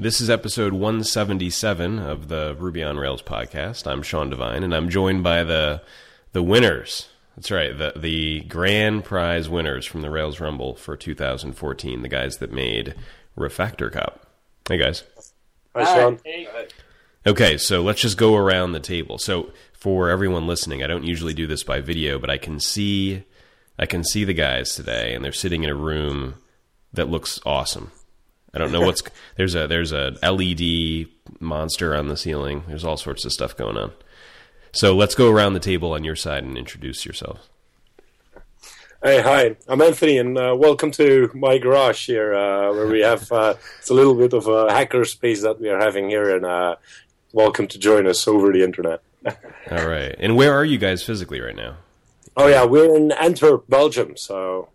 [0.00, 3.84] This is episode 177 of the Ruby on Rails podcast.
[3.84, 5.82] I'm Sean Devine, and I'm joined by the
[6.30, 7.08] the winners.
[7.34, 12.02] That's right, the the grand prize winners from the Rails Rumble for 2014.
[12.02, 12.94] The guys that made
[13.36, 14.24] Refactor Cop.
[14.68, 15.02] Hey guys.
[15.74, 16.20] Hi, Sean.
[17.26, 19.18] Okay, so let's just go around the table.
[19.18, 23.24] So for everyone listening, I don't usually do this by video, but I can see
[23.76, 26.36] I can see the guys today, and they're sitting in a room
[26.92, 27.90] that looks awesome.
[28.54, 29.02] I don't know what's
[29.36, 31.08] there's a there's a LED
[31.40, 32.64] monster on the ceiling.
[32.68, 33.92] There's all sorts of stuff going on.
[34.72, 37.48] So let's go around the table on your side and introduce yourself.
[39.02, 39.56] Hey, hi.
[39.68, 43.90] I'm Anthony, and uh, welcome to my garage here, uh, where we have uh, it's
[43.90, 46.76] a little bit of a hacker space that we are having here, and uh,
[47.32, 49.00] welcome to join us over the internet.
[49.70, 50.16] All right.
[50.18, 51.76] And where are you guys physically right now?
[52.36, 54.68] Oh yeah, we're in Antwerp, Belgium, so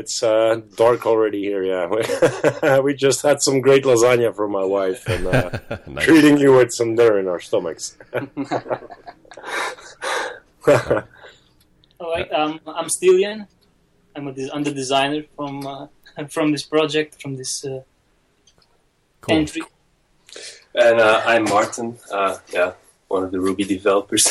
[0.00, 1.62] it's uh, dark already here.
[1.72, 5.50] Yeah, we just had some great lasagna from my wife, and uh,
[5.86, 6.04] Nice.
[6.06, 7.96] treating you with some dinner in our stomachs.
[12.00, 13.46] All right, um, I'm Stilian.
[14.16, 15.86] I'm a des- I'm the designer from uh,
[16.28, 17.80] from this project, from this uh,
[19.20, 19.36] Cool.
[19.36, 19.62] entry.
[20.74, 21.98] And uh, I'm Martin.
[22.10, 22.72] Uh, yeah,
[23.08, 24.24] one of the Ruby developers.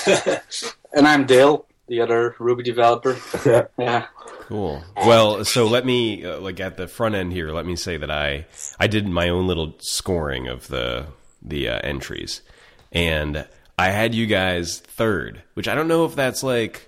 [0.91, 3.17] And I'm Dale, the other Ruby developer.
[3.77, 4.05] yeah.
[4.47, 4.83] Cool.
[4.95, 7.51] Well, so let me uh, like at the front end here.
[7.51, 8.45] Let me say that I
[8.79, 11.07] I did my own little scoring of the
[11.41, 12.41] the uh, entries,
[12.91, 13.45] and
[13.77, 16.85] I had you guys third, which I don't know if that's like.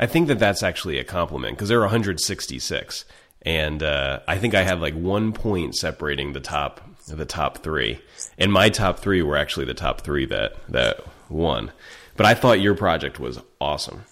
[0.00, 3.04] I think that that's actually a compliment because there are 166,
[3.42, 8.00] and uh, I think I had like one point separating the top the top three,
[8.36, 11.72] and my top three were actually the top three that that won.
[12.16, 14.04] But I thought your project was awesome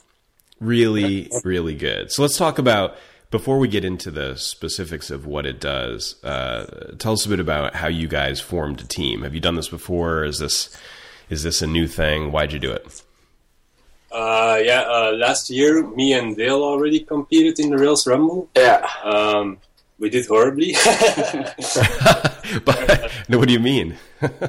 [0.60, 2.96] really really good so let's talk about
[3.30, 7.40] before we get into the specifics of what it does uh, tell us a bit
[7.40, 10.76] about how you guys formed a team have you done this before is this
[11.28, 13.02] is this a new thing why'd you do it
[14.12, 18.48] uh, yeah, uh, last year, me and Dale already competed in the Rails Rumble.
[18.56, 18.88] Yeah.
[19.04, 19.58] Um,
[19.98, 20.72] we did horribly.
[22.64, 23.96] but no, what do you mean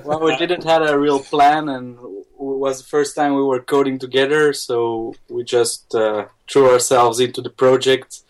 [0.03, 3.61] Well, we didn't have a real plan, and it was the first time we were
[3.61, 8.21] coding together, so we just uh, threw ourselves into the project.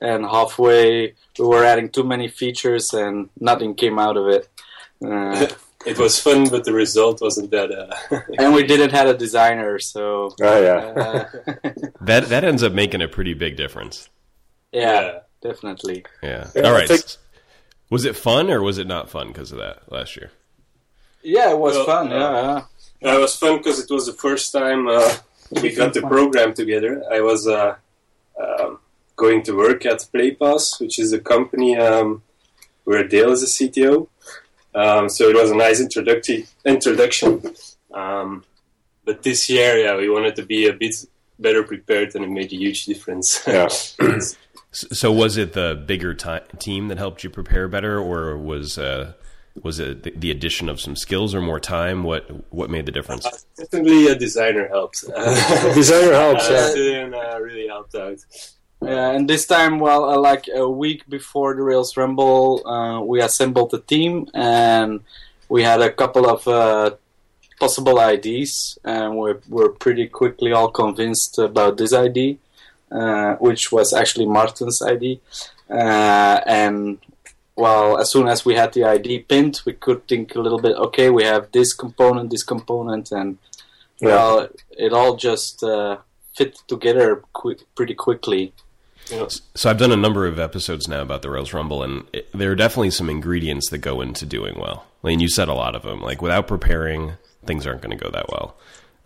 [0.00, 4.48] And halfway, we were adding too many features, and nothing came out of it.
[5.04, 5.46] Uh,
[5.86, 7.70] it was fun, but the result wasn't that.
[7.72, 11.28] Uh, and we didn't have a designer, so Oh yeah, uh,
[12.02, 14.08] that that ends up making a pretty big difference
[14.72, 16.04] yeah, definitely.
[16.22, 16.88] yeah, Yeah, all I
[17.88, 20.30] was it fun or was it not fun because of that last year
[21.22, 22.12] Yeah, it was Well, fun.
[22.12, 22.62] uh, Yeah, yeah.
[23.00, 25.14] It was fun because it was the first time uh,
[25.62, 27.02] we got the program together.
[27.10, 27.76] I was uh,
[28.40, 28.78] um,
[29.16, 32.22] going to work at PlayPass, which is a company um,
[32.84, 34.08] where Dale is a CTO.
[34.74, 37.42] Um, so it was a nice introductory introduction.
[37.94, 38.44] Um,
[39.04, 40.94] but this year, yeah, we wanted to be a bit
[41.38, 43.42] better prepared, and it made a huge difference.
[43.46, 43.68] yeah.
[44.72, 49.14] So was it the bigger ti team that helped you prepare better or was uh,
[49.62, 52.22] was it the, the addition of some skills or more time what
[52.52, 55.00] what made the difference Definitely, a designer helped.
[55.74, 56.48] Designer helps.
[56.48, 56.74] Uh, Yeah.
[56.74, 58.18] Cillian, uh, really helped out.
[58.82, 63.20] Yeah, and this time, well, uh, like a week before the Rails Rumble, uh, we
[63.22, 65.00] assembled the team and
[65.48, 66.90] we had a couple of uh,
[67.58, 72.38] possible IDs, and we're, we're pretty quickly all convinced about this ID,
[72.92, 75.20] uh, which was actually Martin's ID.
[75.70, 76.98] Uh, and
[77.56, 80.76] well, as soon as we had the ID pinned, we could think a little bit.
[80.76, 83.38] Okay, we have this component, this component, and
[84.00, 84.08] Yeah.
[84.08, 85.96] well, it all just uh,
[86.36, 88.52] fit together quick, pretty quickly.
[89.54, 92.50] so i've done a number of episodes now about the rails rumble and it, there
[92.50, 95.76] are definitely some ingredients that go into doing well I mean, you said a lot
[95.76, 97.12] of them like without preparing
[97.46, 98.56] things aren't going to go that well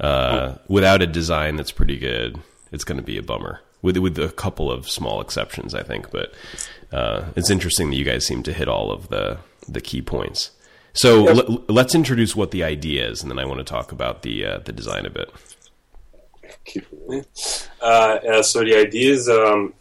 [0.00, 2.38] uh, without a design that's pretty good
[2.72, 6.10] it's going to be a bummer with with a couple of small exceptions i think
[6.10, 6.32] but
[6.92, 10.50] uh, it's interesting that you guys seem to hit all of the the key points.
[10.92, 14.22] So l- let's introduce what the idea is and then i want to talk about
[14.22, 15.30] the uh, the design a bit
[17.80, 19.72] Uh, yeah, so the idea is um,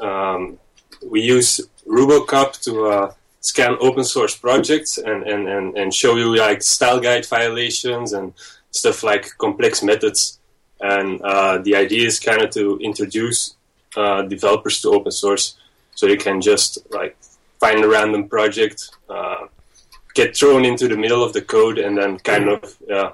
[0.00, 0.58] um,
[1.04, 6.36] we use RuboCop to uh, scan open source projects and, and, and, and show you
[6.36, 8.32] like style guide violations and
[8.70, 10.38] stuff like complex methods.
[10.80, 13.54] And uh, the idea is kind of to introduce
[13.96, 15.56] uh, developers to open source
[15.94, 17.16] so you can just like
[17.58, 19.46] find a random project, uh,
[20.14, 23.10] get thrown into the middle of the code, and then kind of yeah,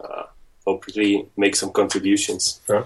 [0.00, 0.24] uh,
[0.66, 2.60] hopefully make some contributions.
[2.68, 2.84] Yeah.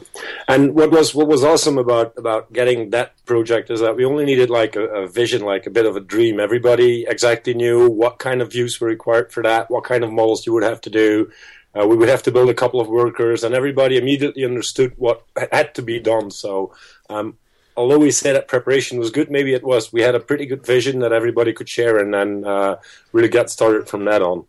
[0.49, 4.25] And what was what was awesome about about getting that project is that we only
[4.25, 6.41] needed like a, a, vision, like a bit of a dream.
[6.41, 10.47] Everybody exactly knew what kind of views were required for that, what kind of models
[10.47, 11.31] you would have to do.
[11.75, 15.25] Uh, we would have to build a couple of workers, and everybody immediately understood what
[15.53, 16.31] had to be done.
[16.31, 16.73] So,
[17.11, 17.37] um,
[17.77, 19.93] although we said that preparation was good, maybe it was.
[19.93, 22.77] We had a pretty good vision that everybody could share, and then uh,
[23.13, 24.45] really got started from that on.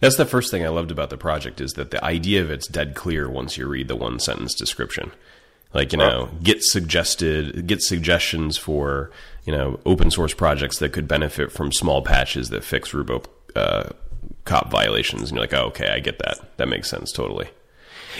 [0.00, 2.68] That's the first thing I loved about the project is that the idea of it's
[2.68, 5.12] dead clear once you read the one sentence description.
[5.72, 9.10] Like you know, get suggested, get suggestions for
[9.44, 13.24] you know open source projects that could benefit from small patches that fix Rubo
[13.56, 13.90] uh,
[14.44, 16.56] cop violations, and you're like, oh, okay, I get that.
[16.58, 17.48] That makes sense totally.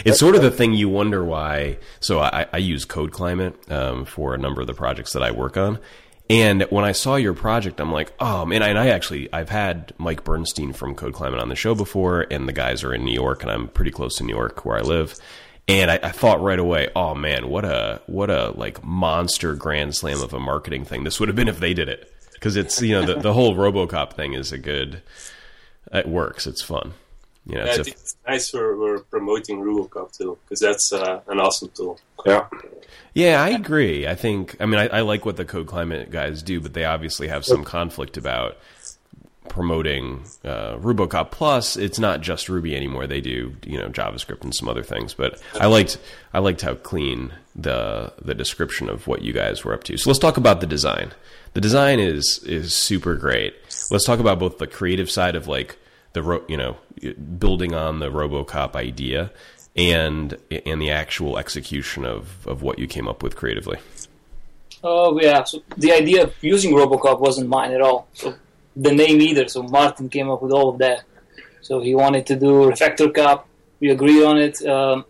[0.05, 1.79] It's sort of the thing you wonder why.
[2.01, 5.31] So I, I use Code Climate um, for a number of the projects that I
[5.31, 5.79] work on,
[6.31, 8.63] and when I saw your project, I'm like, oh man!
[8.63, 12.49] And I actually I've had Mike Bernstein from Code Climate on the show before, and
[12.49, 14.81] the guys are in New York, and I'm pretty close to New York where I
[14.81, 15.17] live.
[15.67, 19.95] And I, I thought right away, oh man, what a what a like monster grand
[19.95, 22.81] slam of a marketing thing this would have been if they did it, because it's
[22.81, 25.03] you know the, the whole RoboCop thing is a good.
[25.93, 26.47] It works.
[26.47, 26.95] It's fun.
[27.47, 30.93] You know, yeah, it's, I think it's nice for, for promoting RuboCop too, because that's
[30.93, 32.01] uh, an awesome tool.
[32.25, 32.49] Yeah.
[33.13, 34.09] Yeah, I agree.
[34.09, 34.57] I think.
[34.61, 37.45] I mean, I, I, like what the Code Climate guys do, but they obviously have
[37.45, 38.57] some conflict about
[39.49, 41.31] promoting uh, RuboCop.
[41.31, 43.07] Plus, it's not just Ruby anymore.
[43.07, 45.15] They do, you know, JavaScript and some other things.
[45.15, 45.99] But I liked,
[46.33, 49.97] I liked how clean the the description of what you guys were up to.
[49.97, 51.13] So let's talk about the design.
[51.53, 53.55] The design is is super great.
[53.91, 55.79] Let's talk about both the creative side of like
[56.15, 56.77] the you know
[57.13, 59.31] building on the RoboCop idea
[59.77, 60.37] and
[60.67, 63.79] and the actual execution of, of what you came up with creatively?
[64.83, 68.07] Oh yeah, so the idea of using RoboCop wasn't mine at all.
[68.13, 68.35] So
[68.77, 69.49] the name either.
[69.49, 71.05] So Martin came up with all of that.
[71.63, 73.49] So he wanted to do Refactor Cop.
[73.81, 75.05] We agreed on it, um,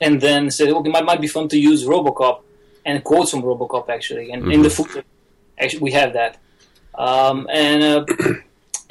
[0.00, 2.42] and then said, "Okay, it might, might be fun to use RoboCop
[2.84, 4.52] and quotes from RoboCop actually." And mm-hmm.
[4.52, 4.82] in the mm-hmm.
[4.82, 5.04] footer,
[5.58, 6.38] actually, we have that.
[6.94, 8.04] Um, and uh,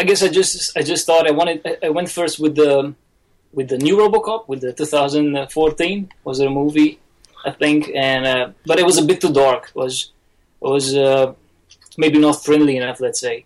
[0.01, 1.57] I guess I just I just thought I wanted
[1.87, 2.95] I went first with the
[3.53, 6.99] with the new RoboCop, with the 2014 was a movie,
[7.45, 9.63] I think, and uh, but it was a bit too dark.
[9.69, 10.11] It was
[10.65, 11.33] it was uh,
[11.97, 13.45] maybe not friendly enough, let's say.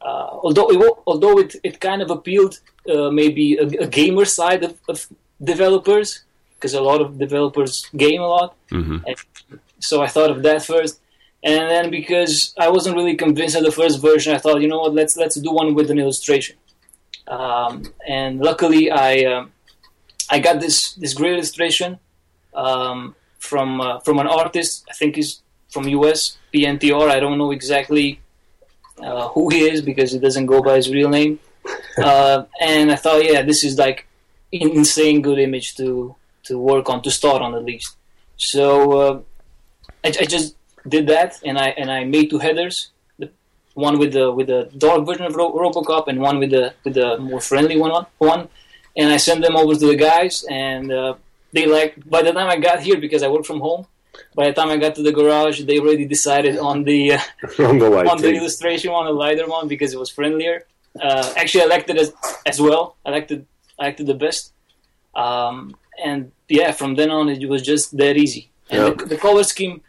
[0.00, 2.58] Uh, although it, although it, it kind of appealed
[2.92, 5.06] uh, maybe a, a, gamer side of, of
[5.52, 6.24] developers
[6.56, 8.56] because a lot of developers game a lot.
[8.72, 8.96] Mm-hmm.
[9.78, 10.98] so I thought of that first,
[11.44, 14.78] and then because I wasn't really convinced of the first version, I thought, you know
[14.78, 16.56] what, let's let's do one with an illustration.
[17.26, 19.52] Um, and luckily, I um,
[20.30, 21.98] I got this this great illustration
[22.54, 24.84] um, from uh, from an artist.
[24.88, 27.10] I think he's from US PNTR.
[27.10, 28.20] I don't know exactly
[29.02, 31.38] uh, who he is because he doesn't go by his real name.
[31.98, 34.06] Uh, and I thought, yeah, this is like
[34.50, 37.96] insane good image to to work on to start on at least.
[38.38, 39.20] So uh,
[40.02, 40.56] I, I just
[40.88, 43.30] did that, and I and I made two headers the,
[43.74, 46.94] one with the with the dark version of Ro- RoboCop and one with the with
[46.94, 48.48] the more friendly one one,
[48.96, 51.14] and I sent them over to the guys, and uh,
[51.52, 52.08] they like.
[52.08, 53.86] By the time I got here, because I work from home,
[54.34, 57.20] by the time I got to the garage, they already decided on the uh,
[57.58, 60.66] on, the, on the illustration on the lighter one because it was friendlier.
[61.00, 62.12] Uh, actually, I liked it as,
[62.44, 62.96] as well.
[63.04, 63.46] I liked it.
[63.78, 64.52] I liked it the best.
[65.14, 68.50] Um, and yeah, from then on, it was just that easy.
[68.70, 68.90] And yeah.
[68.90, 69.82] the, the, color scheme.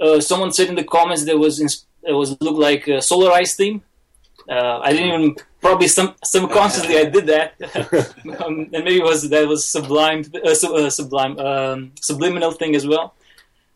[0.00, 3.00] Uh, someone said in the comments there was it was looked like a
[3.32, 3.82] Ice theme.
[4.48, 7.54] Uh, I didn't even probably some subconsciously I did that,
[8.44, 12.74] um, and maybe it was that was sublime, uh, sub, uh, sublime, um, subliminal thing
[12.74, 13.14] as well.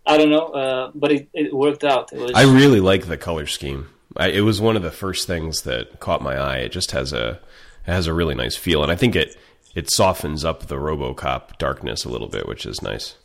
[0.05, 2.13] I don't know, uh, but it, it worked out.
[2.13, 3.89] It was, I really like the color scheme.
[4.17, 6.59] I, it was one of the first things that caught my eye.
[6.59, 7.41] It just has a
[7.87, 9.37] it has a really nice feel, and I think it
[9.75, 13.17] it softens up the RoboCop darkness a little bit, which is nice.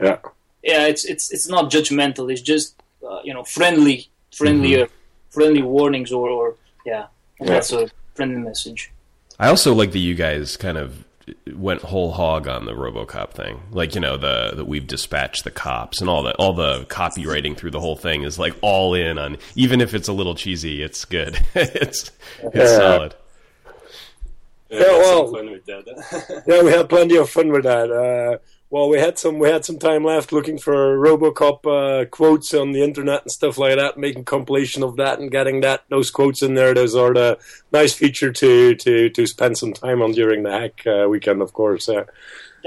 [0.00, 0.18] Yeah,
[0.66, 0.86] yeah.
[0.86, 2.30] It's it's it's not judgmental.
[2.30, 5.30] It's just uh, you know friendly friendlier, mm-hmm.
[5.30, 7.06] friendly warnings or, or yeah,
[7.40, 8.92] yeah, that's a friendly message.
[9.38, 11.04] I also like that you guys kind of
[11.54, 13.60] went whole hog on the RoboCop thing.
[13.70, 17.56] Like you know the that we've dispatched the cops and all the all the copywriting
[17.56, 19.38] through the whole thing is like all in on.
[19.54, 21.44] Even if it's a little cheesy, it's good.
[21.54, 22.10] it's
[22.42, 22.76] it's yeah.
[22.76, 23.14] solid.
[24.68, 25.32] Yeah, yeah well,
[26.46, 27.90] yeah, we had plenty of fun with that.
[27.90, 28.38] Uh,
[28.76, 32.72] well, we had some we had some time left looking for RoboCop uh, quotes on
[32.72, 36.42] the internet and stuff like that, making compilation of that and getting that those quotes
[36.42, 36.74] in there.
[36.74, 37.38] Those are the
[37.72, 41.54] nice feature to to to spend some time on during the hack uh, weekend, of
[41.54, 41.88] course.
[41.88, 42.04] Uh,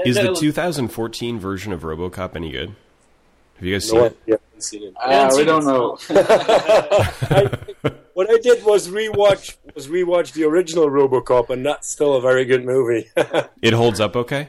[0.04, 2.74] Is the 2014 version of RoboCop any good?
[3.54, 4.18] Have you guys seen it?
[4.26, 4.36] Yeah.
[4.58, 4.94] Seen it.
[5.00, 5.96] Uh, we don't know.
[6.10, 7.56] I,
[8.14, 12.44] what I did was rewatch was rewatch the original RoboCop, and that's still a very
[12.44, 13.08] good movie.
[13.62, 14.48] it holds up okay.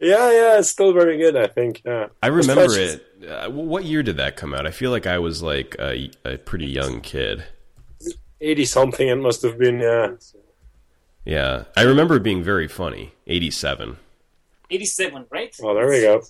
[0.00, 1.36] Yeah, yeah, it's still very good.
[1.36, 1.82] I think.
[1.84, 2.08] Yeah.
[2.22, 2.84] I remember Especially-
[3.22, 3.28] it.
[3.30, 4.66] Uh, what year did that come out?
[4.66, 7.44] I feel like I was like a, a pretty young kid.
[8.42, 9.08] Eighty something.
[9.08, 9.80] It must have been.
[9.80, 10.12] Yeah.
[11.24, 13.12] Yeah, I remember it being very funny.
[13.26, 13.96] Eighty-seven.
[14.70, 15.54] 87, right?
[15.60, 16.22] Well, there we go.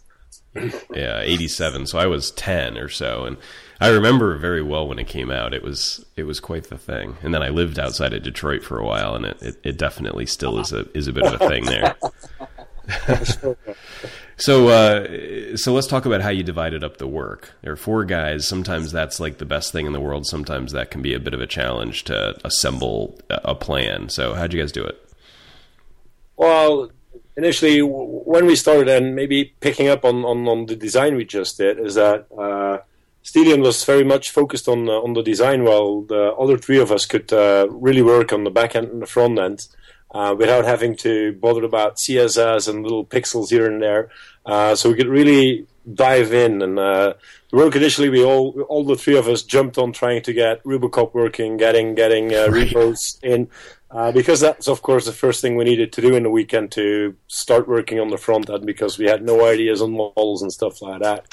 [0.94, 1.86] Yeah, eighty-seven.
[1.86, 3.36] So I was ten or so, and
[3.78, 5.52] I remember very well when it came out.
[5.52, 7.16] It was it was quite the thing.
[7.22, 10.24] And then I lived outside of Detroit for a while, and it, it, it definitely
[10.24, 11.94] still is a is a bit of a thing there.
[14.38, 17.54] So, uh, so let's talk about how you divided up the work.
[17.62, 18.46] There are four guys.
[18.46, 20.26] Sometimes that's like the best thing in the world.
[20.26, 24.10] Sometimes that can be a bit of a challenge to assemble a plan.
[24.10, 25.02] So, how'd you guys do it?
[26.36, 26.90] Well,
[27.34, 31.56] initially, when we started, and maybe picking up on, on, on the design we just
[31.56, 32.78] did, is that uh,
[33.34, 37.06] was very much focused on uh, on the design, while the other three of us
[37.06, 39.66] could uh, really work on the back end and the front end.
[40.16, 44.08] Uh, without having to bother about CSS and little pixels here and there,
[44.46, 46.62] uh, so we could really dive in.
[46.62, 47.12] And uh,
[47.50, 50.64] the work initially, we all all the three of us jumped on trying to get
[50.64, 53.50] Rubocop working, getting getting uh, repos in,
[53.90, 56.72] uh, because that's of course the first thing we needed to do in the weekend
[56.72, 60.50] to start working on the front end because we had no ideas on models and
[60.50, 61.26] stuff like that.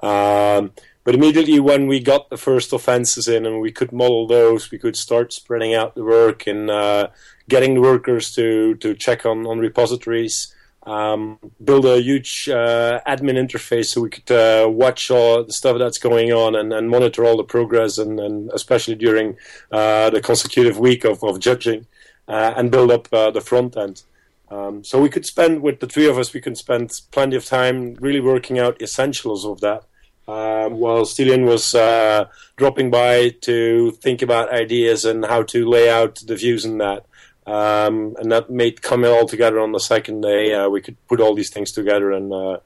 [0.00, 0.72] Um,
[1.06, 4.76] but immediately when we got the first offenses in and we could model those, we
[4.76, 7.06] could start spreading out the work and uh,
[7.48, 13.38] getting the workers to, to check on, on repositories, um, build a huge uh, admin
[13.38, 17.24] interface so we could uh, watch all the stuff that's going on and, and monitor
[17.24, 19.36] all the progress, and, and especially during
[19.70, 21.86] uh, the consecutive week of, of judging,
[22.26, 24.02] uh, and build up uh, the front end.
[24.48, 27.44] Um, so we could spend with the three of us, we could spend plenty of
[27.44, 29.84] time really working out essentials of that.
[30.28, 35.88] Um, while Stelian was uh, dropping by to think about ideas and how to lay
[35.88, 37.06] out the views in that.
[37.46, 40.52] Um, and that made coming all together on the second day.
[40.52, 42.58] Uh, we could put all these things together and uh,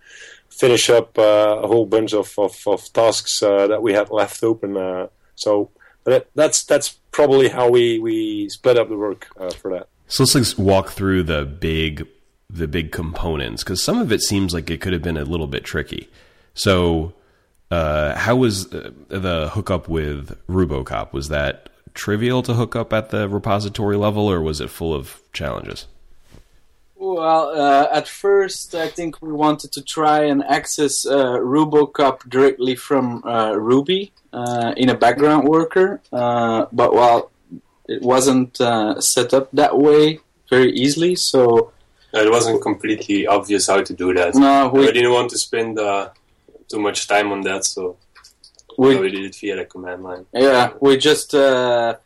[0.48, 4.42] finish up uh, a whole bunch of, of, of tasks uh, that we had left
[4.42, 4.78] open.
[4.78, 5.70] Uh, so
[6.04, 9.88] that, that's that's probably how we, we split up the work uh, for that.
[10.06, 12.06] So let's like walk through the big
[12.48, 15.46] the big components because some of it seems like it could have been a little
[15.46, 16.08] bit tricky.
[16.54, 17.12] So,
[17.70, 21.12] uh, how was uh, the hookup with RuboCop?
[21.12, 25.20] Was that trivial to hook up at the repository level, or was it full of
[25.32, 25.86] challenges?
[26.96, 32.76] Well, uh, at first, I think we wanted to try and access uh, RuboCop directly
[32.76, 37.30] from uh, Ruby uh, in a background worker, uh, but well,
[37.88, 41.16] it wasn't uh, set up that way very easily.
[41.16, 41.72] So
[42.12, 44.34] It wasn't completely obvious how to do that.
[44.34, 46.10] no, I we didn't want to spend uh,
[46.70, 47.96] too much time on that, so
[48.78, 50.26] we we did it via the command line.
[50.32, 51.96] Yeah, we just uh,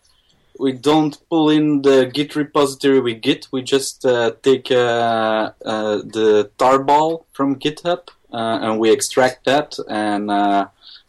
[0.58, 3.48] we don't pull in the Git repository with Git.
[3.52, 9.76] We just uh, take uh, uh, the tarball from GitHub uh, and we extract that
[9.88, 10.66] and uh,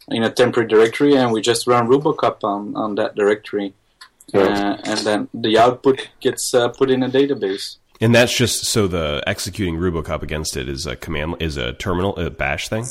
[0.08, 3.74] in a temporary directory, and we just run Rubocop on, on that directory,
[4.32, 7.78] uh, and then the output gets uh, put in a database.
[8.00, 12.14] And that's just so the executing RuboCop against it is a command is a terminal
[12.16, 12.86] a bash thing.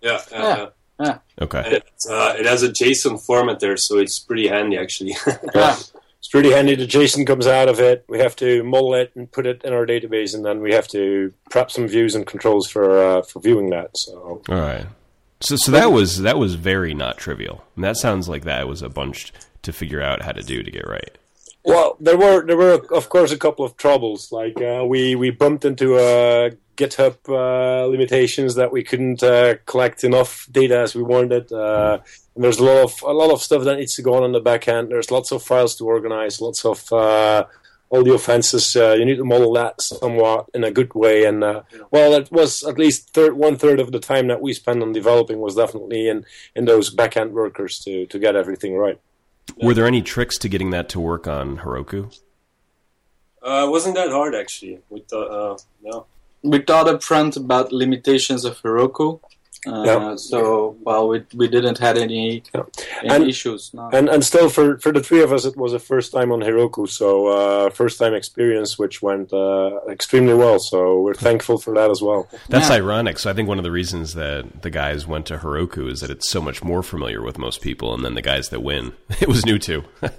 [0.00, 0.66] Yeah, Yeah.
[1.02, 1.62] Yeah, Okay.
[1.64, 5.16] and it, uh, it has a JSON format there, so it's pretty handy actually.
[5.54, 5.76] yeah.
[6.18, 6.74] It's pretty handy.
[6.74, 8.04] The JSON comes out of it.
[8.06, 10.86] We have to model it and put it in our database, and then we have
[10.88, 13.96] to prep some views and controls for uh, for viewing that.
[13.96, 14.84] So All right.
[15.40, 17.64] So so that was that was very not trivial.
[17.74, 20.70] And that sounds like that was a bunch to figure out how to do to
[20.70, 21.16] get right.
[21.64, 24.30] Well, there were there were of course a couple of troubles.
[24.30, 30.04] Like uh, we we bumped into uh, GitHub uh, limitations that we couldn't uh, collect
[30.04, 31.52] enough data as we wanted.
[31.52, 31.98] Uh,
[32.34, 34.32] and there's a lot of a lot of stuff that needs to go on in
[34.32, 34.90] the back end.
[34.90, 37.44] There's lots of files to organize, lots of uh,
[37.90, 38.74] all the offenses.
[38.74, 41.24] Uh, you need to model that somewhat in a good way.
[41.24, 44.52] And uh, well, it was at least third, one third of the time that we
[44.52, 46.24] spent on developing was definitely in
[46.56, 48.98] in those back end workers to to get everything right.
[49.62, 52.16] Were there any tricks to getting that to work on Heroku?
[53.42, 54.80] uh, wasn't that hard actually.
[54.88, 56.06] With the uh, no.
[56.42, 59.20] We thought up front about limitations of Heroku.
[59.66, 60.16] Uh, Yeah.
[60.16, 62.62] So, well, we we didn't had any, Yeah.
[63.02, 63.70] any And- issues.
[63.74, 63.90] No.
[63.92, 66.40] And and still for for the three of us, it was a first time on
[66.40, 70.58] Heroku, so uh, first time experience, which went uh, extremely well.
[70.58, 72.26] So we're thankful for that as well.
[72.48, 72.76] That's Yeah.
[72.76, 73.18] ironic.
[73.18, 76.10] So I think one of the reasons that the guys went to Heroku is that
[76.10, 79.28] it's so much more familiar with most people, and then the guys that win, it
[79.28, 79.84] was new to.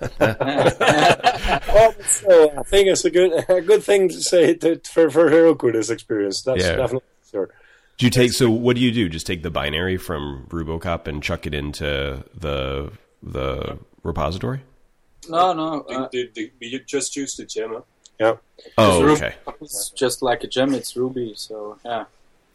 [1.73, 5.29] Well, so I think it's a good a good thing to say to, for for
[5.29, 6.41] Heroku this experience.
[6.43, 6.75] That's Yeah.
[6.75, 7.49] definitely sure.
[8.01, 8.49] Do you take so?
[8.49, 9.09] What do you do?
[9.09, 12.91] Just take the binary from RuboCop and chuck it into the
[13.21, 14.61] the repository?
[15.29, 15.81] no, no.
[15.81, 17.73] Uh, The, the, the, we just use the gem.
[17.75, 17.81] huh?
[18.19, 18.35] Yeah.
[18.75, 19.35] Oh, okay.
[19.61, 20.73] It's just like a gem.
[20.73, 22.05] It's Ruby, so yeah.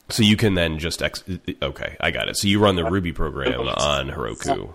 [0.09, 1.23] So you can then just ex-
[1.63, 2.37] okay, I got it.
[2.37, 4.75] So you run the Ruby program on Heroku.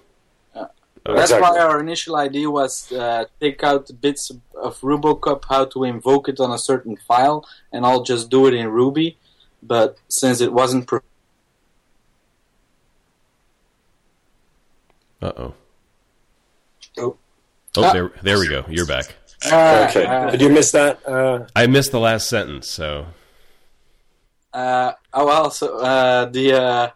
[0.53, 1.41] That's Exactly.
[1.41, 6.39] why our initial idea was uh, take out bits of RuboCop, how to invoke it
[6.39, 9.17] on a certain file, and I'll just do it in Ruby.
[9.63, 10.99] But since it wasn't pro-
[15.21, 15.53] Uh oh.
[16.97, 17.17] Oh.
[17.77, 17.93] Oh, Ah.
[17.93, 18.65] there, there we go.
[18.67, 19.15] You're back.
[19.45, 20.05] Okay.
[20.05, 21.07] uh, Did you miss that?
[21.07, 23.05] Uh, I missed the last sentence, so
[24.53, 26.89] Uh, oh well, so uh, the uh,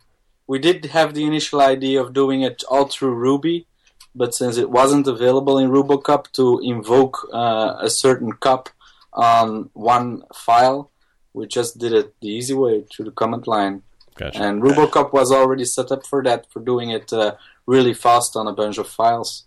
[0.47, 3.65] we did have the initial idea of doing it all through Ruby,
[4.13, 8.69] but since it wasn't available in RuboCop to invoke uh, a certain cop
[9.13, 10.91] on one file,
[11.35, 13.83] we just did it the easy way through the command line.
[14.15, 14.41] gotcha.
[14.41, 18.47] And RuboCop was already set up for that, for doing it uh, really fast on
[18.47, 19.45] a bunch of files.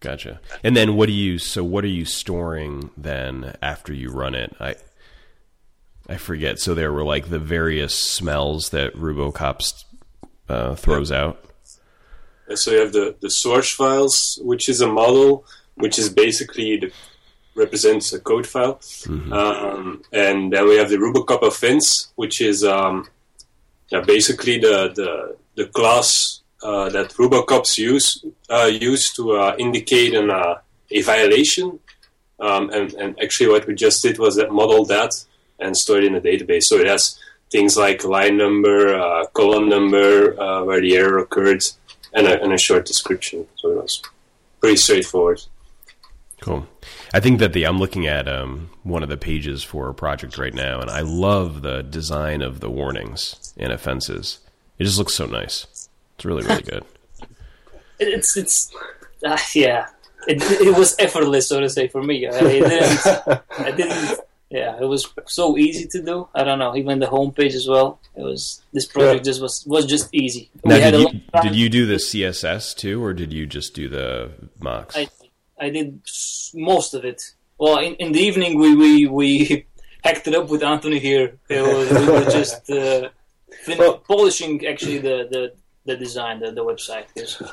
[0.00, 0.40] Gotcha.
[0.62, 1.38] And then what do you?
[1.38, 4.54] So what are you storing then after you run it?
[4.60, 4.76] I
[6.08, 6.58] I forget.
[6.58, 9.84] So there were like the various smells that RuboCop
[10.48, 11.44] uh, throws out.
[12.50, 16.78] Uh, So you have the, the source files, which is a model, which is basically
[16.78, 16.92] the
[17.58, 18.80] represents a code file,
[19.32, 23.08] um, and then we have the Rubocop events, which is um,
[23.90, 30.14] yeah, basically the the, the class uh, that Rubocops use uh, use to uh, indicate
[30.14, 30.58] an, uh,
[30.90, 31.78] a violation.
[32.40, 35.12] Um, and, and actually, what we just did was that model that
[35.58, 36.64] and store it in a database.
[36.64, 37.18] So it has
[37.50, 41.62] things like line number, uh, column number, uh, where the error occurred,
[42.12, 43.46] and a, and a short description.
[43.56, 44.02] So it was
[44.60, 45.42] pretty straightforward.
[46.40, 46.66] Cool.
[47.12, 50.38] I think that the I'm looking at um, one of the pages for a project
[50.38, 54.38] right now, and I love the design of the warnings and offenses.
[54.78, 55.88] It just looks so nice.
[56.16, 56.84] It's really really good.
[58.00, 58.72] It's it's
[59.26, 59.88] uh, yeah.
[60.28, 62.28] It, it was effortless, so to say, for me.
[62.28, 63.06] I didn't,
[63.58, 64.20] I didn't.
[64.50, 66.28] Yeah, it was so easy to do.
[66.34, 66.74] I don't know.
[66.76, 68.00] Even the homepage as well.
[68.16, 70.50] It was this project just was was just easy.
[70.64, 73.46] Now, We had did a you, did you do the CSS too, or did you
[73.46, 74.96] just do the mocks?
[74.96, 75.08] I,
[75.60, 76.00] I did
[76.54, 77.22] most of it.
[77.58, 79.66] Well, in, in the evening we, we, we
[80.04, 81.38] hacked it up with Anthony here.
[81.48, 83.08] It was, we were just uh,
[83.64, 85.52] fin- Well- polishing actually the, the,
[85.84, 87.06] the design, the, the website.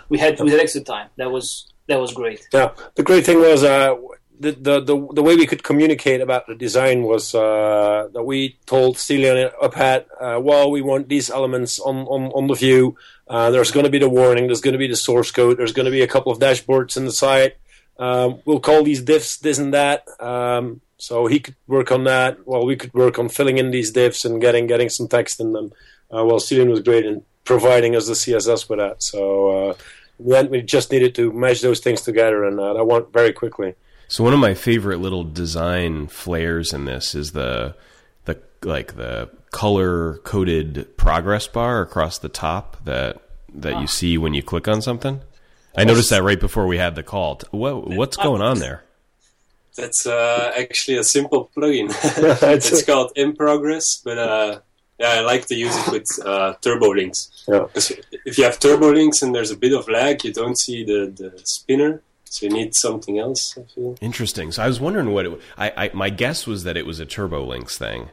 [0.09, 1.09] we had we had extra time.
[1.17, 2.47] That was that was great.
[2.53, 3.95] Yeah, the great thing was uh,
[4.39, 8.57] the, the the the way we could communicate about the design was uh, that we
[8.65, 12.97] told Celion up at uh, well, we want these elements on on, on the view.
[13.27, 14.47] Uh, there's going to be the warning.
[14.47, 15.57] There's going to be the source code.
[15.57, 17.55] There's going to be a couple of dashboards in the site.
[17.97, 20.05] Um, we'll call these diffs this and that.
[20.19, 22.45] Um, so he could work on that.
[22.47, 25.53] Well, we could work on filling in these diffs and getting getting some text in
[25.53, 25.71] them.
[26.11, 29.03] Uh, well, Celion was great in providing us the CSS for that.
[29.03, 29.69] So.
[29.69, 29.73] Uh,
[30.19, 33.11] in the end, we just needed to mesh those things together, and uh, that went
[33.11, 33.75] very quickly.
[34.07, 37.75] So one of my favorite little design flares in this is the
[38.25, 43.21] the like the color coded progress bar across the top that
[43.53, 45.21] that you see when you click on something.
[45.77, 47.39] I noticed that right before we had the call.
[47.51, 48.83] What what's going on there?
[49.75, 51.89] That's uh, actually a simple plugin.
[52.43, 54.59] It's- it's called NProgress, but uh,
[54.99, 57.43] yeah, I like to use it with uh, turbo links.
[57.47, 57.65] Yeah.
[58.25, 61.11] If you have turbo links and there's a bit of lag, you don't see the,
[61.13, 63.57] the spinner, so you need something else.
[63.57, 63.97] I feel.
[63.99, 64.53] Interesting.
[64.53, 65.41] So I was wondering what it.
[65.57, 68.09] I, I my guess was that it was a Turbo Links thing,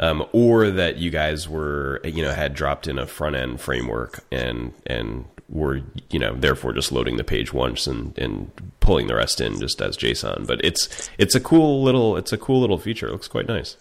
[0.00, 4.24] um, or that you guys were you know had dropped in a front end framework
[4.32, 9.14] and and were you know therefore just loading the page once and and pulling the
[9.14, 10.46] rest in just as JSON.
[10.46, 13.08] But it's it's a cool little it's a cool little feature.
[13.08, 13.76] It looks quite nice.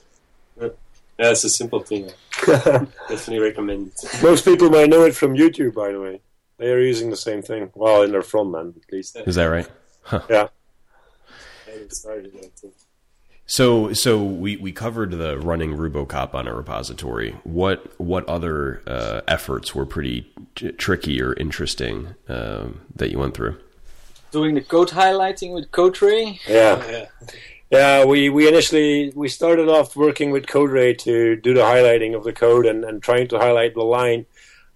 [1.19, 2.11] Yeah, it's a simple thing.
[2.45, 4.23] Definitely recommend it.
[4.23, 6.21] Most people might know it from YouTube, by the way.
[6.57, 7.71] They are using the same thing.
[7.75, 9.17] Well, in their front end, at least.
[9.25, 9.69] Is that right?
[10.29, 10.47] Yeah.
[11.71, 12.73] And started, I think.
[13.45, 17.35] So so we, we covered the running RuboCop on a repository.
[17.43, 23.33] What what other uh, efforts were pretty t- tricky or interesting um, that you went
[23.35, 23.57] through?
[24.31, 26.39] Doing the code highlighting with CodeRay.
[26.47, 26.83] Yeah.
[26.91, 27.27] Yeah.
[27.71, 32.23] Yeah, we, we initially we started off working with CodeRay to do the highlighting of
[32.23, 34.27] the code and, and trying to highlight the line,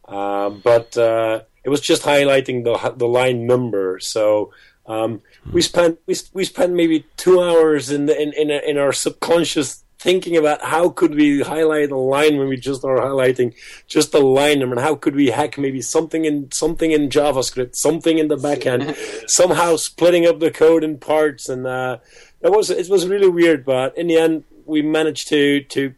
[0.07, 3.99] uh, but uh, it was just highlighting the the line number.
[3.99, 4.51] So
[4.87, 5.21] um,
[5.51, 9.83] we spent we, we spent maybe two hours in the in in, in our subconscious
[9.99, 13.55] thinking about how could we highlight a line when we just are highlighting
[13.87, 17.75] just a line number and how could we hack maybe something in something in JavaScript,
[17.75, 18.95] something in the backend,
[19.27, 21.67] somehow splitting up the code in parts and.
[21.67, 21.97] Uh,
[22.41, 25.93] it was it was really weird, but in the end, we managed to to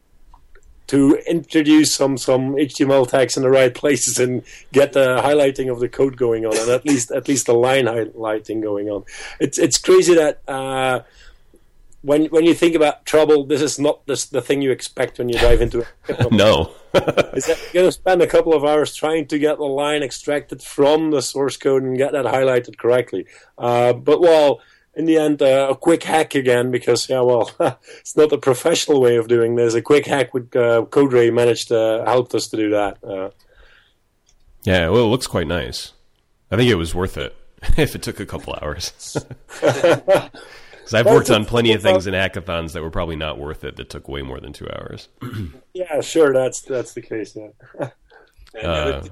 [0.89, 5.80] to introduce some some HTML tags in the right places and get the highlighting of
[5.80, 9.04] the code going on, and at least at least the line highlighting going on.
[9.39, 11.02] It's it's crazy that uh,
[12.02, 15.30] when when you think about trouble, this is not this, the thing you expect when
[15.30, 16.32] you dive into it.
[16.32, 16.71] no.
[17.36, 20.02] is that you're going to spend a couple of hours trying to get the line
[20.02, 23.28] extracted from the source code and get that highlighted correctly.
[23.60, 24.60] Uh, but well,
[25.00, 27.50] in the end, uh, a quick hack again because yeah, well,
[28.00, 29.74] it's not the professional way of doing this.
[29.74, 33.02] A quick hack with uh, CodeRay managed to help us to do that.
[33.02, 33.30] Uh,
[34.64, 35.94] yeah, well, it looks quite nice.
[36.52, 37.34] I think it was worth it
[37.78, 39.18] if it took a couple hours.
[40.90, 43.76] Because I've worked on plenty of things in hackathons that were probably not worth it
[43.76, 45.08] that took way more than two hours.
[45.76, 47.38] yeah, sure, that's that's the case.
[47.38, 47.90] Yeah.
[48.60, 49.04] Uh,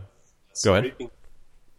[0.63, 0.85] go ahead.
[0.85, 1.11] Scraping.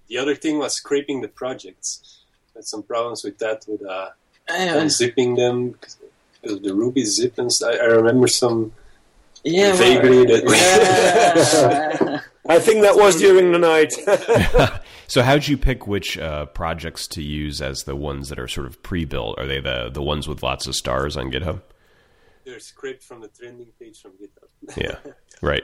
[0.06, 2.17] The other thing was scraping the projects.
[2.58, 4.08] Had some problems with that, with uh,
[4.50, 5.96] unzipping them because
[6.42, 7.76] the Ruby zip and stuff.
[7.80, 8.72] I remember some
[9.44, 10.42] Yeah, vaguely that.
[10.44, 12.20] yeah.
[12.48, 13.92] I think that was during the night.
[15.10, 18.66] So, how'd you pick which uh, projects to use as the ones that are sort
[18.66, 19.38] of pre-built?
[19.38, 21.62] Are they the the ones with lots of stars on GitHub?
[22.44, 24.76] They're scraped from the trending page from GitHub.
[24.76, 24.96] Yeah,
[25.40, 25.62] right.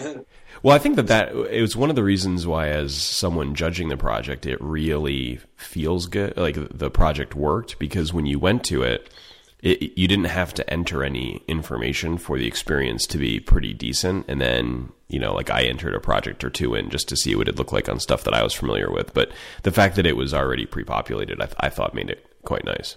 [0.62, 3.88] well, I think that that it was one of the reasons why, as someone judging
[3.88, 8.82] the project, it really feels good, like the project worked, because when you went to
[8.82, 9.10] it,
[9.62, 14.26] it, you didn't have to enter any information for the experience to be pretty decent,
[14.28, 17.34] and then you know, like I entered a project or two in just to see
[17.34, 19.12] what it looked like on stuff that I was familiar with.
[19.12, 19.32] But
[19.64, 22.96] the fact that it was already pre-populated, I, I thought made it quite nice.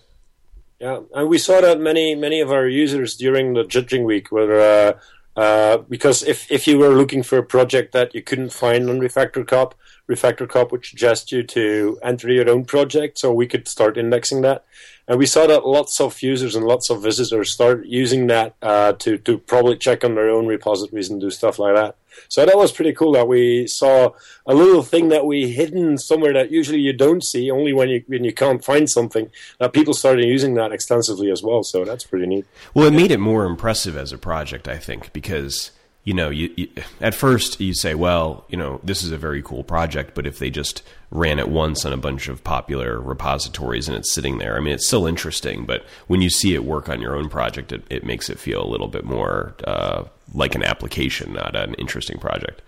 [0.80, 4.60] Yeah, and we saw that many many of our users during the judging week were
[4.60, 5.00] uh,
[5.36, 9.00] uh, because if if you were looking for a project that you couldn't find on
[9.00, 9.76] Refactor Cop,
[10.10, 14.42] Refactor Cop would suggest you to enter your own project, so we could start indexing
[14.42, 14.64] that.
[15.08, 18.94] And we saw that lots of users and lots of visitors start using that uh,
[18.94, 21.96] to to probably check on their own repositories and do stuff like that.
[22.30, 24.12] So that was pretty cool that we saw
[24.46, 28.04] a little thing that we hidden somewhere that usually you don't see, only when you
[28.08, 29.30] when you can't find something.
[29.60, 31.64] That people started using that extensively as well.
[31.64, 32.46] So that's pretty neat.
[32.74, 35.72] Well, it made it more impressive as a project, I think, because
[36.04, 36.68] you know, you, you,
[37.00, 40.38] at first you say, well, you know, this is a very cool project, but if
[40.38, 44.58] they just ran it once on a bunch of popular repositories and it's sitting there,
[44.58, 47.72] I mean, it's still interesting, but when you see it work on your own project,
[47.72, 51.74] it, it makes it feel a little bit more uh, like an application, not an
[51.76, 52.62] interesting project.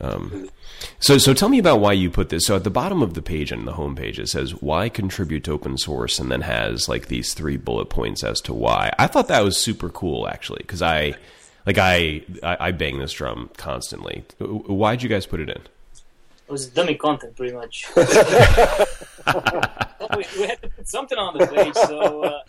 [0.00, 0.48] Um,
[0.98, 2.46] so, so tell me about why you put this.
[2.46, 5.44] So, at the bottom of the page and the home page, it says "Why contribute
[5.44, 8.92] to open source," and then has like these three bullet points as to why.
[8.98, 11.14] I thought that was super cool, actually, because I
[11.66, 14.24] like I, I, I bang this drum constantly.
[14.40, 15.62] Why'd you guys put it in?
[16.46, 17.86] It was dummy content, pretty much.
[17.96, 18.04] we,
[20.36, 22.42] we, had to put something on the page, so uh, uh,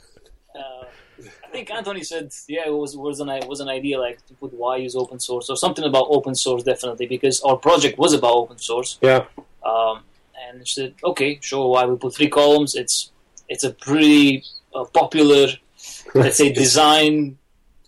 [1.44, 4.54] I think Anthony said, yeah, it was was an was an idea like to put
[4.54, 8.34] why use open source or something about open source, definitely because our project was about
[8.34, 8.98] open source.
[9.02, 9.26] Yeah.
[9.66, 10.02] Um,
[10.48, 11.70] and she said, okay, sure.
[11.70, 12.76] Why we put three columns?
[12.76, 13.12] It's
[13.48, 15.48] it's a pretty uh, popular,
[16.14, 17.38] let's say, design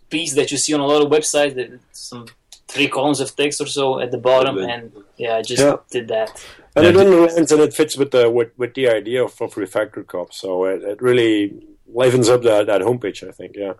[0.09, 1.55] piece that you see on a lot of websites.
[1.55, 2.27] That some
[2.67, 5.77] three columns of text or so at the bottom, and yeah, I just Yeah.
[5.91, 6.29] did that.
[6.75, 9.55] And Yeah, it underlines and it fits with the with, with the idea of, of
[9.55, 10.33] Refactor Cop.
[10.33, 11.53] So it, it really
[11.93, 13.55] livens up that, that homepage, I think.
[13.55, 13.73] Yeah.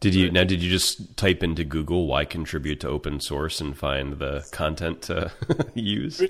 [0.00, 0.44] Did you now?
[0.44, 5.02] Did you just type into Google "why contribute to open source" and find the content
[5.02, 5.30] to
[5.74, 6.22] use?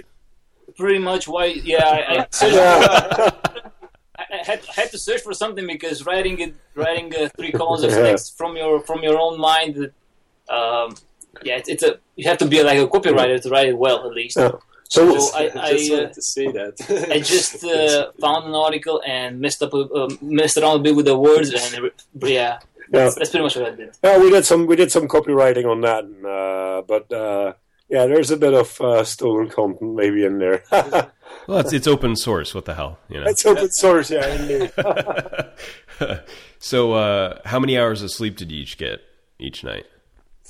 [0.76, 1.85] Pretty much why, yeah.
[1.87, 3.30] I, I, searched- Yeah.
[4.18, 7.52] I I had, I had to search for something because writing it, writing uh, three
[7.52, 8.02] columns of Yeah.
[8.02, 9.76] text from your from your own mind.
[10.48, 10.94] Um,
[11.42, 14.04] yeah, it's, it's a you have to be like a copywriter to write it well
[14.06, 14.37] at least.
[14.37, 14.52] Yeah.
[14.90, 17.09] So, So I, I, just uh, wanted to say that.
[17.12, 21.07] I just uh, found an article and messed up, uh, messed around a bit with
[21.07, 22.59] the words, and it- yeah, yeah.
[22.90, 23.96] that's pretty much what I did.
[24.03, 27.53] Yeah, we did some we did some copywriting on that, and, uh, but uh,
[27.88, 30.64] yeah, there's a bit of uh, stolen content maybe in there.
[31.46, 32.57] Well, it's, it's open source.
[32.57, 33.26] What the hell, you know?
[33.26, 34.35] it's open source, yeah.
[34.35, 34.72] Indeed.
[36.59, 39.00] so, uh, how many hours of sleep did you each get
[39.38, 39.87] each night?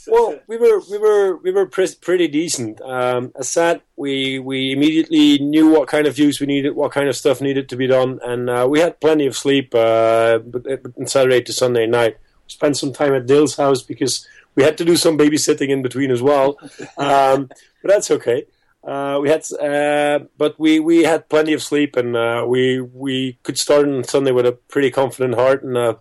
[0.11, 2.81] Well, we were we were we were pre- pretty decent.
[2.81, 7.09] Um, as said, we we immediately knew what kind of views we needed, what kind
[7.09, 9.75] of stuff needed to be done, and uh, we had plenty of sleep.
[9.75, 14.27] Uh, but but Saturday to Sunday night, we spent some time at Dale's house because
[14.55, 16.59] we had to do some babysitting in between as well.
[16.97, 17.49] Um,
[17.83, 18.45] but that's okay.
[18.83, 23.39] Uh, we had, uh, but we, we had plenty of sleep, and uh, we we
[23.43, 25.95] could start on Sunday with a pretty confident heart, and uh,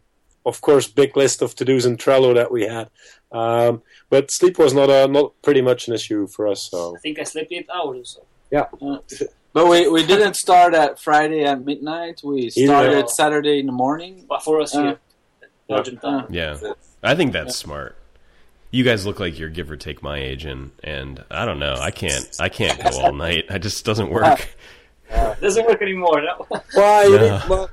[0.46, 2.90] of course, big list of to dos in Trello that we had.
[3.32, 6.64] Um, but sleep was not a, not pretty much an issue for us.
[6.70, 8.26] So I think I slept eight hours or so.
[8.80, 12.22] yeah, But we, we didn't start at Friday at midnight.
[12.24, 12.66] We Either.
[12.66, 14.26] started Saturday in the morning.
[14.28, 15.00] But for us Uh, here,
[15.68, 16.26] Belgian time.
[16.30, 16.58] Yeah,
[17.04, 17.96] I think that's smart.
[18.72, 21.74] You guys look like you're give or take my age, and and I don't know.
[21.80, 23.46] I can't I can't go all night.
[23.50, 24.48] It just doesn't work.
[25.42, 26.22] Doesn't work anymore.
[26.22, 26.46] No?
[26.76, 27.68] well, you need, well,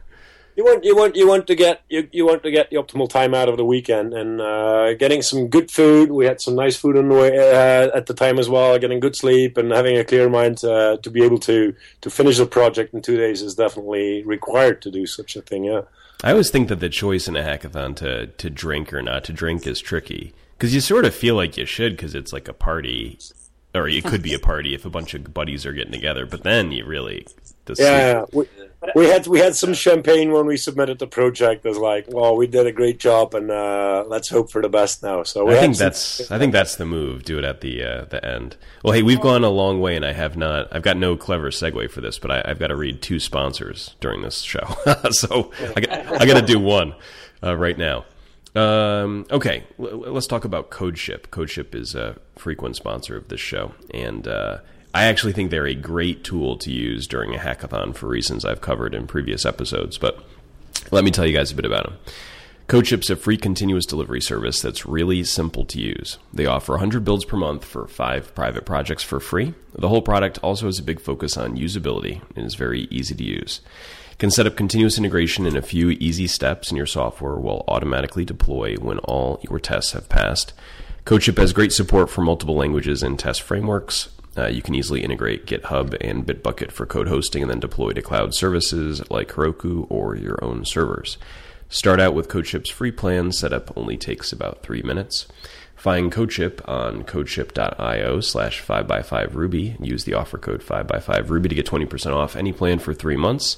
[0.56, 3.08] you want you want you want to get you, you want to get the optimal
[3.08, 6.10] time out of the weekend and uh, getting some good food.
[6.10, 8.78] We had some nice food on the way uh, at the time as well.
[8.78, 12.38] Getting good sleep and having a clear mind uh, to be able to to finish
[12.38, 15.64] the project in two days is definitely required to do such a thing.
[15.64, 15.82] Yeah.
[16.24, 19.32] I always think that the choice in a hackathon to to drink or not to
[19.32, 22.54] drink is tricky because you sort of feel like you should because it's like a
[22.54, 23.18] party,
[23.74, 26.24] or it could be a party if a bunch of buddies are getting together.
[26.24, 27.26] But then you really,
[27.66, 28.46] the Yeah, we,
[28.94, 31.66] we had we had some champagne when we submitted the project.
[31.66, 35.02] As like, well, we did a great job, and uh, let's hope for the best
[35.02, 35.22] now.
[35.22, 37.24] So we I think that's I think that's the move.
[37.24, 38.56] Do it at the uh, the end.
[38.82, 40.74] Well, hey, we've gone a long way, and I have not.
[40.74, 43.94] I've got no clever segue for this, but I, I've got to read two sponsors
[44.00, 44.76] during this show,
[45.10, 46.94] so I got, I got to do one
[47.42, 48.04] uh, right now.
[48.54, 51.26] Um, okay, l- let's talk about CodeShip.
[51.26, 54.58] CodeShip is a frequent sponsor of this show, and uh,
[54.96, 58.62] I actually think they're a great tool to use during a hackathon for reasons I've
[58.62, 59.98] covered in previous episodes.
[59.98, 60.24] But
[60.90, 61.98] let me tell you guys a bit about them.
[62.68, 66.16] CodeShip's a free continuous delivery service that's really simple to use.
[66.32, 69.52] They offer 100 builds per month for five private projects for free.
[69.74, 73.22] The whole product also has a big focus on usability and is very easy to
[73.22, 73.60] use.
[74.12, 77.66] You can set up continuous integration in a few easy steps, and your software will
[77.68, 80.54] automatically deploy when all your tests have passed.
[81.04, 84.08] CodeShip has great support for multiple languages and test frameworks.
[84.36, 88.02] Uh, you can easily integrate GitHub and Bitbucket for code hosting and then deploy to
[88.02, 91.16] cloud services like Heroku or your own servers.
[91.68, 93.32] Start out with CodeShip's free plan.
[93.32, 95.26] Setup only takes about three minutes.
[95.74, 99.84] Find CodeShip on codeship.io slash 5x5ruby.
[99.84, 103.56] Use the offer code 5x5ruby to get 20% off any plan for three months.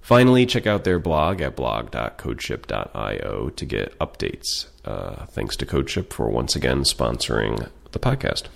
[0.00, 4.66] Finally, check out their blog at blog.codeship.io to get updates.
[4.84, 8.48] Uh, thanks to CodeShip for once again sponsoring the podcast.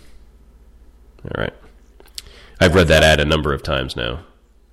[1.34, 1.52] All right.
[2.60, 4.20] I've read that ad a number of times now.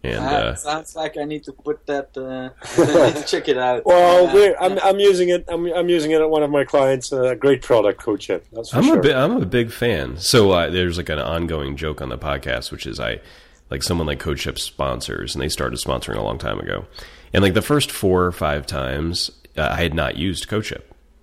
[0.06, 2.10] And uh, sounds like I need to put that.
[2.18, 3.86] Uh, I need to check it out.
[3.86, 4.34] Well, Yeah.
[4.34, 5.46] we're, I'm I'm using it.
[5.48, 7.14] I'm I'm using it at one of my clients.
[7.14, 8.42] A great product, CodeShip.
[8.52, 9.00] That's for I'm sure.
[9.00, 10.18] a big, I'm a big fan.
[10.18, 13.22] So uh, there's like an ongoing joke on the podcast, which is I
[13.70, 16.86] like someone like CodeShip sponsors, and they started sponsoring a long time ago.
[17.34, 20.82] And like the first four or five times, uh, I had not used CodeShip,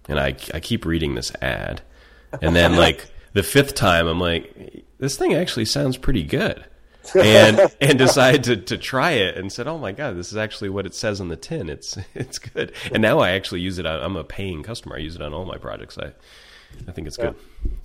[0.09, 1.83] and I I keep reading this ad,
[2.41, 6.65] and then like the fifth time, I'm like, this thing actually sounds pretty good.
[7.15, 10.69] and and decided to, to try it and said, "Oh my god, this is actually
[10.69, 11.71] what it says on the tin.
[11.71, 13.87] It's it's good." And now I actually use it.
[13.87, 14.97] On, I'm a paying customer.
[14.97, 15.97] I use it on all my projects.
[15.99, 16.13] I
[16.87, 17.35] I think it's good,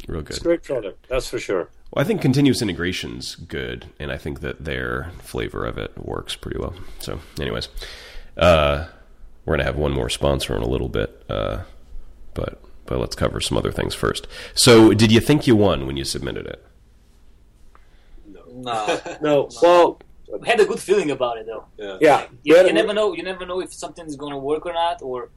[0.07, 0.31] real good.
[0.31, 1.07] It's a great product.
[1.09, 1.69] That's for sure.
[1.91, 6.35] Well, I think continuous integration's good, and I think that their flavor of it works
[6.35, 6.73] pretty well.
[6.99, 7.69] So, anyways,
[8.37, 8.87] uh,
[9.45, 11.59] we're gonna have one more sponsor in a little bit, uh,
[12.33, 14.27] but but let's cover some other things first.
[14.53, 16.63] So, did you think you won when you submitted it?
[18.71, 18.99] No.
[19.21, 19.99] No, well,
[20.41, 21.65] We had a good feeling about it though.
[22.01, 22.27] yeah.
[22.43, 23.13] You, you never know.
[23.17, 25.29] You never know if something's going to work or not, or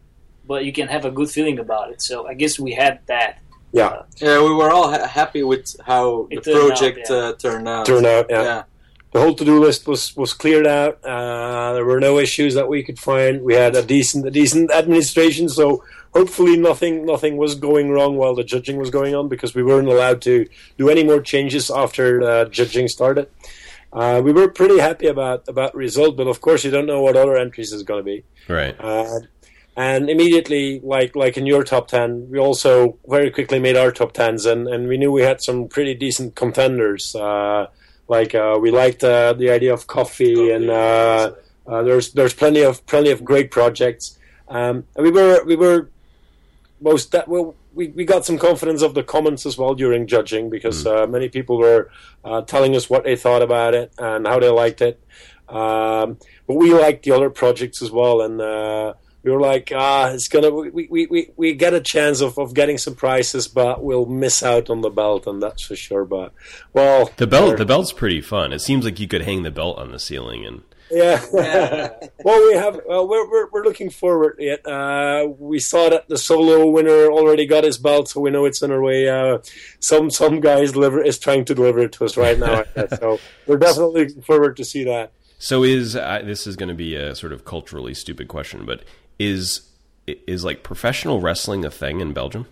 [0.47, 2.01] but you can have a good feeling about it.
[2.03, 3.33] So I guess we had that.
[3.71, 7.17] Yeah, Yeah, we were all ha- happy with how It the turned out, project yeah.
[7.17, 7.85] uh, turned out.
[7.85, 8.27] turn out.
[8.31, 8.43] Yeah.
[8.51, 8.63] Yeah.
[9.13, 10.95] the whole to-do list was was cleared out.
[11.05, 13.43] Uh, there were no issues that we could find.
[13.51, 15.67] We had a decent a decent administration, so
[16.19, 19.89] hopefully nothing nothing was going wrong while the judging was going on because we weren't
[19.89, 23.29] allowed to do any more changes after uh, judging started.
[23.93, 27.03] Uh, we were pretty happy about about the result, but of course you don't know
[27.03, 28.25] what other entries is going to be.
[28.49, 28.75] Right.
[28.79, 29.21] Uh,
[29.77, 34.13] and immediately, like like in your top ten, we also very quickly made our top
[34.13, 37.15] tens, and, and we knew we had some pretty decent contenders.
[37.15, 37.67] Uh,
[38.09, 41.33] like uh, we liked uh, the idea of coffee, and uh,
[41.69, 44.19] uh, there's there's plenty of plenty of great projects.
[44.49, 45.91] Um, and we were we were
[46.81, 50.51] most that well, we we got some confidence of the comments as well during judging
[50.51, 51.91] because uh, many people were
[52.25, 55.03] uh, telling us what they thought about it and how they liked it.
[55.49, 60.11] Um, but we liked the other projects as well, and uh, we were like, ah,
[60.11, 63.83] it's gonna we, we, we, we get a chance of, of getting some prizes, but
[63.83, 66.05] we'll miss out on the belt, and that's for sure.
[66.05, 66.33] But
[66.73, 68.53] well, The belt, the belt's pretty fun.
[68.53, 71.25] It seems like you could hang the belt on the ceiling and yeah.
[71.33, 71.91] Yeah.
[72.25, 72.81] well, we have.
[72.87, 74.39] Well, we're we're, we're looking forward.
[74.39, 74.67] to It.
[74.67, 78.63] Uh, we saw that the solo winner already got his belt, so we know it's
[78.63, 79.09] on our way.
[79.09, 79.39] Uh,
[79.81, 82.65] some some guys deliver is trying to deliver it to us right now.
[82.99, 85.13] so we're definitely looking forward to see that.
[85.39, 88.85] So is uh, this is going to be a sort of culturally stupid question, but
[89.19, 89.69] is
[90.07, 92.47] is like professional wrestling a thing in Belgium?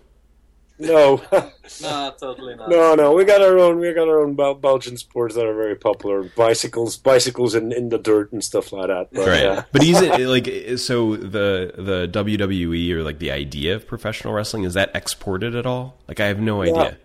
[0.79, 1.21] No,
[1.81, 2.69] no, totally not.
[2.69, 3.13] no, no.
[3.13, 3.79] We got our own.
[3.79, 6.21] We got our own Belgian sports that are very popular.
[6.35, 9.09] Bicycles, bicycles in, in the dirt and stuff like that.
[9.11, 9.41] But, Right.
[9.41, 9.63] yeah.
[9.71, 14.65] But is it like so the the WWE or like the idea of professional wrestling
[14.65, 15.97] is that exported at all?
[16.07, 16.71] Like I have no Yeah.
[16.71, 16.97] idea.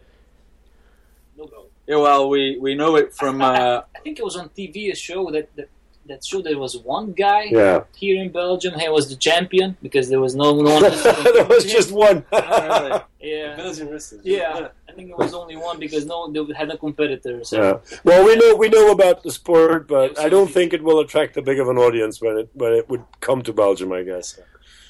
[1.87, 3.43] Yeah, well, we, we know it from.
[3.43, 5.69] I, Uh, I think it was on TV a show that, that
[6.07, 6.43] that true.
[6.43, 8.79] there was one guy Yeah, here in Belgium.
[8.79, 10.83] He was the champion because there was no no one.
[11.35, 12.25] there was just one.
[12.33, 13.55] Oh, Yeah.
[13.55, 14.23] Belgian wrestlers.
[14.25, 17.45] Yeah, I think it was only one because no, they had no competitor.
[17.45, 17.99] So Yeah.
[18.03, 21.37] Well, we know we know about the sport, but I don't think it will attract
[21.37, 23.93] a big of an audience when it when it would come to Belgium.
[23.93, 24.41] I guess.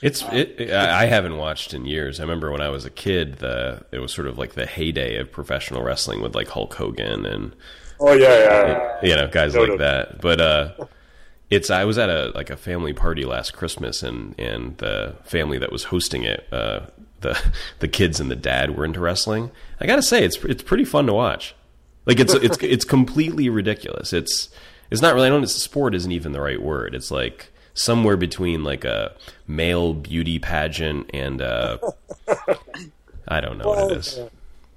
[0.01, 2.19] It's it, I I haven't watched in years.
[2.21, 5.17] I remember when I was a kid, the it was sort of like the heyday
[5.17, 7.55] of professional wrestling with like Hulk Hogan and
[8.01, 8.99] Oh yeah, yeah.
[9.03, 9.77] you know guys No, like no.
[9.77, 10.21] that.
[10.21, 10.73] But uh,
[11.53, 15.59] it's I was at a like a family party last Christmas, and and the family
[15.59, 16.81] that was hosting it, uh,
[17.21, 17.39] the
[17.81, 19.51] the kids and the dad were into wrestling.
[19.79, 21.55] I gotta say, it's it's pretty fun to watch.
[22.07, 24.15] Like it's it's it's completely ridiculous.
[24.15, 24.49] It's
[24.91, 25.27] it's not really.
[25.27, 25.43] I don't.
[25.43, 26.95] It's sport isn't even the right word.
[26.95, 29.15] It's like somewhere between like a
[29.47, 31.79] male beauty pageant and uh,
[33.29, 34.21] I don't know what it is.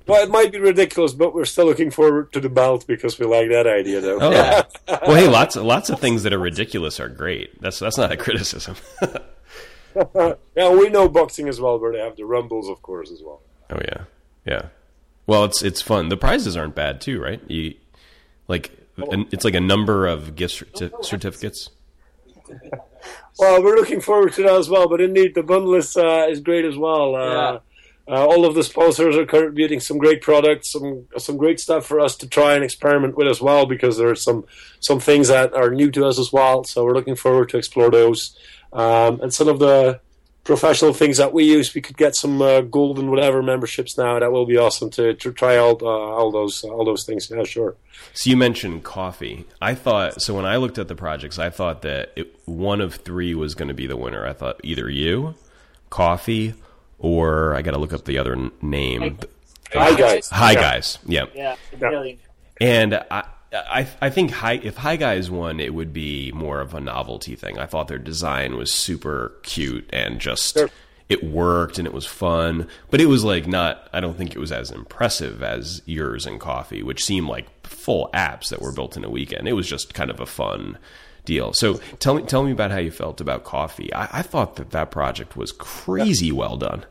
[0.08, 3.26] Well, it might be ridiculous, but we're still looking forward to the belt because we
[3.26, 4.20] like that idea, though.
[4.20, 4.64] Oh, yeah.
[4.88, 7.60] well, hey, lots lots of things that are ridiculous are great.
[7.62, 8.76] That's that's not a criticism.
[10.56, 13.42] yeah, we know boxing as well, where they have the rumbles, of course, as well.
[13.72, 14.04] oh yeah,
[14.46, 14.68] yeah.
[15.26, 16.10] Well, it's it's fun.
[16.10, 17.42] The prizes aren't bad too, right?
[17.48, 17.74] You
[18.48, 20.64] like an, it's like a number of gift
[21.02, 21.70] certificates.
[23.40, 24.88] Well, we're looking forward to that as well.
[24.88, 27.16] But indeed, the bundle is uh, is great as well.
[27.16, 27.60] Uh,
[28.08, 32.00] uh, all of the sponsors are contributing some great products, some some great stuff for
[32.00, 33.66] us to try and experiment with as well.
[33.66, 34.46] Because there are some
[34.80, 36.64] some things that are new to us as well.
[36.64, 38.38] So we're looking forward to explore those.
[38.72, 40.02] Um, and some of the
[40.46, 44.20] professional things that we use, we could get some uh, gold and whatever memberships now.
[44.20, 47.30] That will be awesome to, to try out uh, all those all those things.
[47.30, 47.76] Yeah, sure.
[48.14, 49.46] So you mentioned coffee.
[49.62, 52.96] I thought so when I looked at the projects, I thought that it, one of
[52.96, 54.26] three was going to be the winner.
[54.26, 55.36] I thought either you,
[55.90, 56.54] coffee,
[57.00, 59.18] or I got to look up the other n- name.
[59.74, 60.30] Hi guys.
[60.30, 60.62] Hi Yeah.
[60.62, 61.26] guys, yeah.
[61.34, 62.18] yeah, Italian.
[62.62, 66.74] And I, I, I think high, if High Guys won, it would be more of
[66.74, 67.58] a novelty thing.
[67.58, 70.70] I thought their design was super cute and just Sure.
[71.10, 73.90] it worked and it was fun, but it was like not.
[73.94, 78.10] I don't think it was as impressive as yours and Coffee, which seemed like full
[78.14, 79.48] apps that were built in a weekend.
[79.48, 80.78] It was just kind of a fun
[81.26, 81.54] deal.
[81.54, 83.94] So tell me, tell me about how you felt about Coffee.
[83.94, 86.86] I, I thought that that project was crazy well done.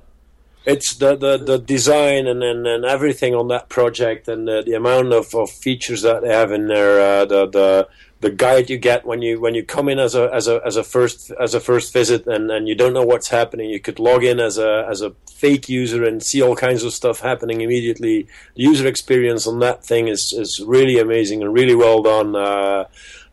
[0.67, 4.75] it's the, the, the design and, and, and everything on that project and the, the
[4.75, 7.89] amount of, of features that they have in there uh, the, the
[8.25, 10.77] the guide you get when you when you come in as a as a as
[10.77, 13.99] a first as a first visit and, and you don't know what's happening you could
[13.99, 17.61] log in as a as a fake user and see all kinds of stuff happening
[17.61, 22.35] immediately the user experience on that thing is is really amazing and really well done
[22.35, 22.85] uh,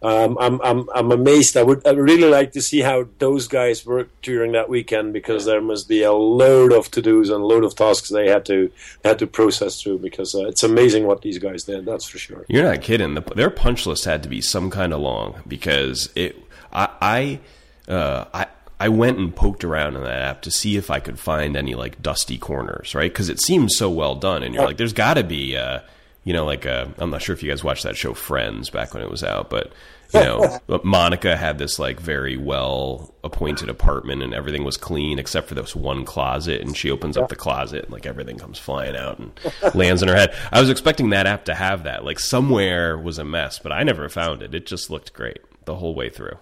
[0.01, 1.55] um, I'm, I'm I'm amazed.
[1.55, 5.45] I would I really like to see how those guys worked during that weekend because
[5.45, 8.45] there must be a load of to dos and a load of tasks they had
[8.45, 8.71] to
[9.03, 11.85] had to process through because uh, it's amazing what these guys did.
[11.85, 12.45] That's for sure.
[12.47, 13.13] You're not kidding.
[13.13, 16.35] The, their punch list had to be some kind of long because it.
[16.73, 17.39] I
[17.87, 18.47] I, uh, I
[18.81, 21.75] I went and poked around in that app to see if I could find any
[21.75, 23.11] like dusty corners, right?
[23.11, 25.81] Because it seems so well done, and you're like, there's got to be, uh,
[26.23, 28.93] you know, like uh, I'm not sure if you guys watched that show Friends back
[28.93, 29.71] when it was out, but
[30.13, 35.47] you know, Monica had this like very well appointed apartment, and everything was clean except
[35.47, 38.95] for this one closet, and she opens up the closet, and like everything comes flying
[38.95, 39.31] out and
[39.73, 40.35] lands in her head.
[40.51, 43.83] I was expecting that app to have that, like somewhere was a mess, but I
[43.83, 44.53] never found it.
[44.53, 46.37] It just looked great the whole way through.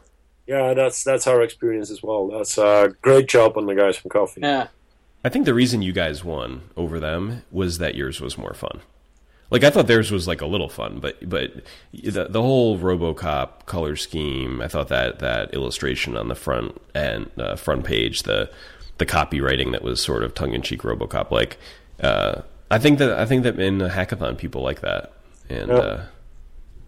[0.48, 2.28] Yeah, that's that's our experience as well.
[2.30, 4.42] That's a uh, great job on the guys from Coffee.
[4.42, 4.70] Yeah.
[5.24, 8.80] I think the reason you guys won over them was that yours was more fun.
[9.52, 11.52] Like I thought theirs was like a little fun, but but
[11.92, 17.30] the the whole RoboCop color scheme, I thought that that illustration on the front and
[17.38, 18.52] uh, front page, the
[19.00, 21.58] the copywriting that was sort of tongue in cheek RoboCop, like
[22.00, 25.14] uh, I think that I think that in a hackathon people like that,
[25.50, 25.76] and Yeah.
[25.76, 26.06] uh,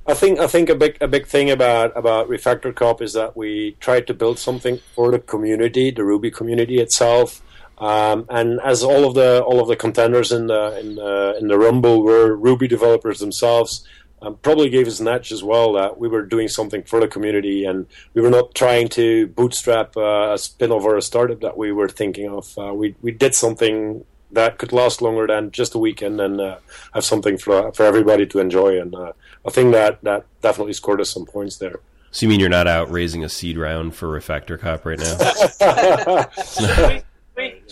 [0.07, 3.35] I think I think a big a big thing about about Refactor Cop is that
[3.37, 7.41] we tried to build something for the community, the Ruby community itself.
[7.81, 11.47] Um, and as all of the all of the contenders in the in the, in
[11.47, 13.85] the Rumble were Ruby developers themselves,
[14.21, 17.07] um, probably gave us an edge as well that we were doing something for the
[17.07, 21.57] community and we were not trying to bootstrap uh, a spin-off or a startup that
[21.57, 22.55] we were thinking of.
[22.55, 26.57] Uh, we we did something that could last longer than just a weekend and uh,
[26.93, 28.79] have something for for everybody to enjoy.
[28.79, 29.13] And uh,
[29.43, 31.79] I think that that definitely scored us some points there.
[32.11, 37.01] so you mean you're not out raising a seed round for Refactor Cop right now?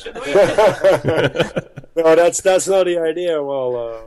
[0.01, 0.21] Should we?
[0.21, 0.31] we?
[0.33, 1.35] Should
[1.95, 2.03] we?
[2.03, 3.41] no, that's that's not the idea.
[3.43, 4.01] Well, uh,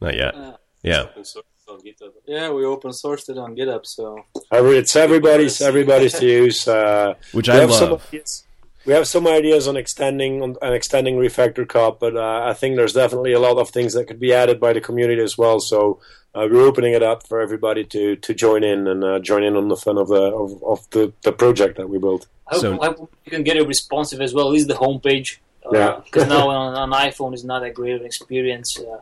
[0.00, 0.34] not yet.
[0.34, 1.02] Uh, Yeah.
[1.02, 2.10] Open source on GitHub.
[2.26, 6.66] Yeah, we open sourced it on GitHub, so every, it's everybody's everybody's to use.
[6.66, 8.06] Uh, Which we I have some love.
[8.08, 8.44] ideas.
[8.84, 12.76] we have some ideas on extending on, on extending Refactor Cop, but uh, I think
[12.76, 15.60] there's definitely a lot of things that could be added by the community as well.
[15.60, 16.00] So
[16.34, 19.54] uh, we're opening it up for everybody to, to join in and uh, join in
[19.56, 22.26] on the fun of the of, of the, the project that we built.
[22.52, 24.46] I hope, So- I hope you can get it responsive as well.
[24.46, 25.38] At least the homepage.
[25.66, 26.00] Uh, Yeah.
[26.04, 28.78] Because now on, an iPhone is not a great experience.
[28.78, 28.98] Uh,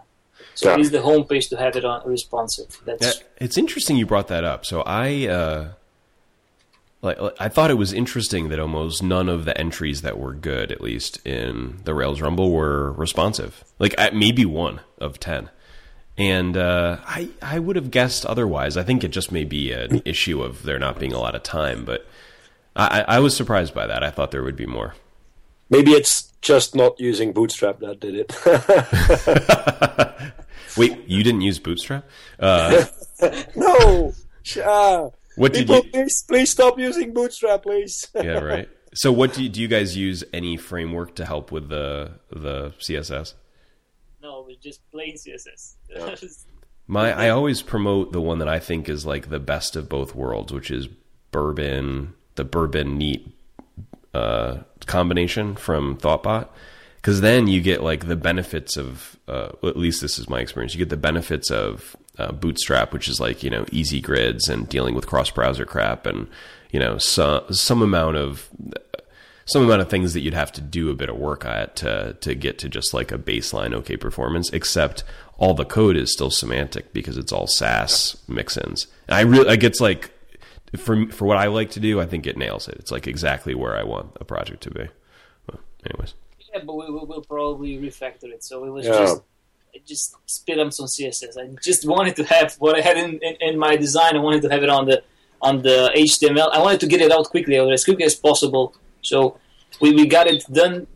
[0.55, 0.72] so Yeah.
[0.74, 2.80] at least the homepage to have it on responsive.
[2.84, 4.64] That's Yeah, it's interesting you brought that up.
[4.66, 5.68] So I, uh,
[7.03, 10.70] like, I thought it was interesting that almost none of the entries that were good,
[10.70, 13.64] at least in the Rails Rumble, were responsive.
[13.78, 15.48] Like maybe one of ten,
[16.18, 18.76] and uh, I I would have guessed otherwise.
[18.76, 21.42] I think it just may be an issue of there not being a lot of
[21.42, 22.07] time, but
[22.76, 24.02] I, I I was surprised by that.
[24.02, 24.94] I thought there would be more.
[25.68, 28.34] Maybe it's just not using Bootstrap that did it.
[30.76, 32.08] Wait, you didn't use Bootstrap?
[32.38, 32.84] Uh,
[33.56, 34.12] no.
[34.64, 35.90] Ah, what did people, you?
[35.92, 38.08] please, please stop using Bootstrap, please.
[38.14, 38.68] yeah, right.
[38.94, 42.70] So, what do you, do you guys use any framework to help with the the
[42.80, 43.34] CSS?
[44.22, 46.44] no, it's just plain CSS.
[46.86, 50.14] My, I always promote the one that I think is like the best of both
[50.14, 50.88] worlds, which is
[51.30, 53.26] Bourbon, the Bourbon Neat
[54.14, 56.48] uh, combination from Thoughtbot,
[56.96, 60.74] because then you get like the benefits of, uh, at least this is my experience.
[60.74, 64.68] You get the benefits of uh, Bootstrap, which is like you know easy grids and
[64.68, 66.28] dealing with cross browser crap, and
[66.70, 68.48] you know some some amount of
[69.46, 72.16] some amount of things that you'd have to do a bit of work at to
[72.20, 74.50] to get to just like a baseline okay performance.
[74.50, 75.02] Except
[75.38, 78.86] all the code is still semantic because it's all Sass mix-ins.
[79.08, 80.10] And I really like it's like
[80.76, 82.76] for for what I like to do, I think it nails it.
[82.78, 84.88] It's like exactly where I want a project to be.
[85.48, 86.14] Well, anyways,
[86.52, 88.44] yeah, but we will we'll probably refactor it.
[88.44, 88.92] So it was Yeah.
[88.98, 89.22] just
[89.72, 91.36] it just spit up some CSS.
[91.38, 94.16] I just wanted to have what I had in, in, in my design.
[94.16, 95.02] I wanted to have it on the
[95.42, 96.50] on the HTML.
[96.52, 98.74] I wanted to get it out quickly, or as quickly as possible.
[99.02, 99.38] So
[99.80, 100.86] we, we got it done.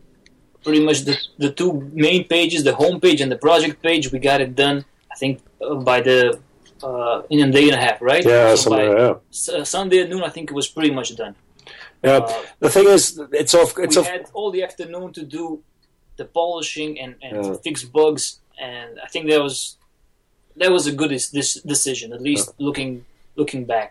[0.63, 4.11] Pretty much the the two main pages, the home page and the project page.
[4.11, 4.83] We got it done.
[5.11, 6.39] I think uh, by the
[6.85, 8.23] uh, in a day and a half, right?
[8.25, 9.13] Yeah, So by yeah.
[9.31, 11.35] S- uh, Sunday at noon, I think it was pretty much done.
[12.03, 12.17] Yeah.
[12.17, 13.69] Uh, the thing is, it's off.
[13.85, 14.07] It's we off.
[14.07, 15.63] had all the afternoon to do
[16.17, 17.55] the polishing and, and Yeah.
[17.63, 18.23] fix bugs,
[18.69, 19.77] and I think that was
[20.61, 22.91] that was a good is- this decision, at least looking
[23.35, 23.89] looking back.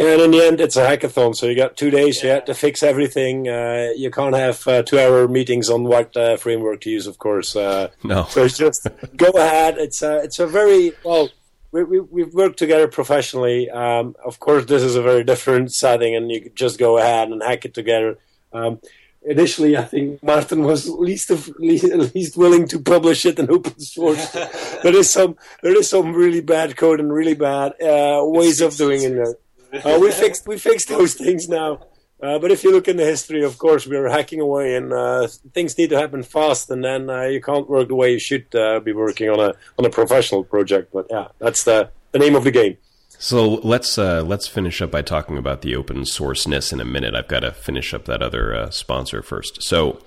[0.00, 2.22] Yeah, and in the end, it's a hackathon, so you got two days.
[2.22, 2.34] You Yeah.
[2.36, 3.48] have to fix everything.
[3.48, 7.56] Uh, you can't have uh, two-hour meetings on what uh, framework to use, of course.
[7.56, 8.86] Uh, no, so it's just
[9.16, 9.74] go ahead.
[9.86, 11.28] It's a, it's a very well.
[11.70, 13.70] We, we, we've worked together professionally.
[13.70, 17.28] Um, of course, this is a very different setting, and you could just go ahead
[17.28, 18.18] and hack it together.
[18.52, 18.80] Um,
[19.22, 23.78] initially, I think Martin was least of least, least willing to publish it in open
[23.78, 24.30] source.
[24.82, 28.74] there is some there is some really bad code and really bad uh, ways of
[28.76, 29.40] doing it.
[29.84, 31.80] Uh, we fixed we fixed those things now.
[32.20, 34.92] Uh, but if you look in the history, of course, we are hacking away, and
[34.92, 38.18] uh, things need to happen fast, and then uh, you can't work the way you
[38.18, 40.92] should uh, be working on a on a professional project.
[40.92, 42.76] But yeah, that's the the name of the game.
[43.20, 47.14] So let's uh, let's finish up by talking about the open sourceness in a minute.
[47.14, 49.62] I've got to finish up that other uh, sponsor first.
[49.62, 50.00] So,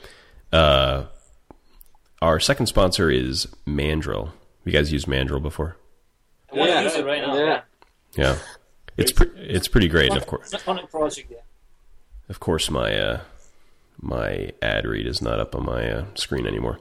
[0.51, 1.05] uh,
[2.21, 4.33] our second sponsor is Mandrill.
[4.65, 5.77] You guys used Mandrill before?
[6.53, 6.77] I want Yeah.
[6.79, 7.35] to use it right now.
[7.37, 7.61] Yeah.
[8.15, 8.37] Yeah,
[8.97, 10.09] it's pre- it's pretty great.
[10.11, 11.37] And of course, On a project, yeah.
[12.31, 13.21] Of course, my uh,
[14.01, 16.79] my ad read is not up on my uh, screen anymore.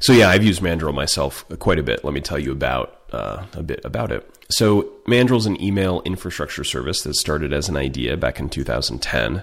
[0.00, 2.02] So yeah, I've used Mandrill myself quite a bit.
[2.02, 4.28] Let me tell you about uh, a bit about it.
[4.48, 9.42] So Mandrill is an email infrastructure service that started as an idea back in 2010.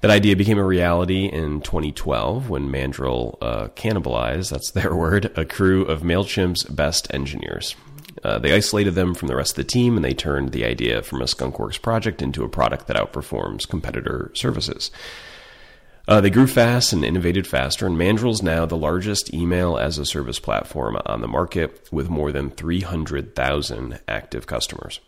[0.00, 5.44] That idea became a reality in 2012 when Mandrill uh, cannibalized, that's their word, a
[5.44, 7.74] crew of MailChimp's best engineers.
[8.24, 11.02] Uh, they isolated them from the rest of the team and they turned the idea
[11.02, 14.90] from a Skunkworks project into a product that outperforms competitor services.
[16.08, 20.06] Uh, they grew fast and innovated faster, and Mandrill's now the largest email as a
[20.06, 25.00] service platform on the market with more than 300,000 active customers.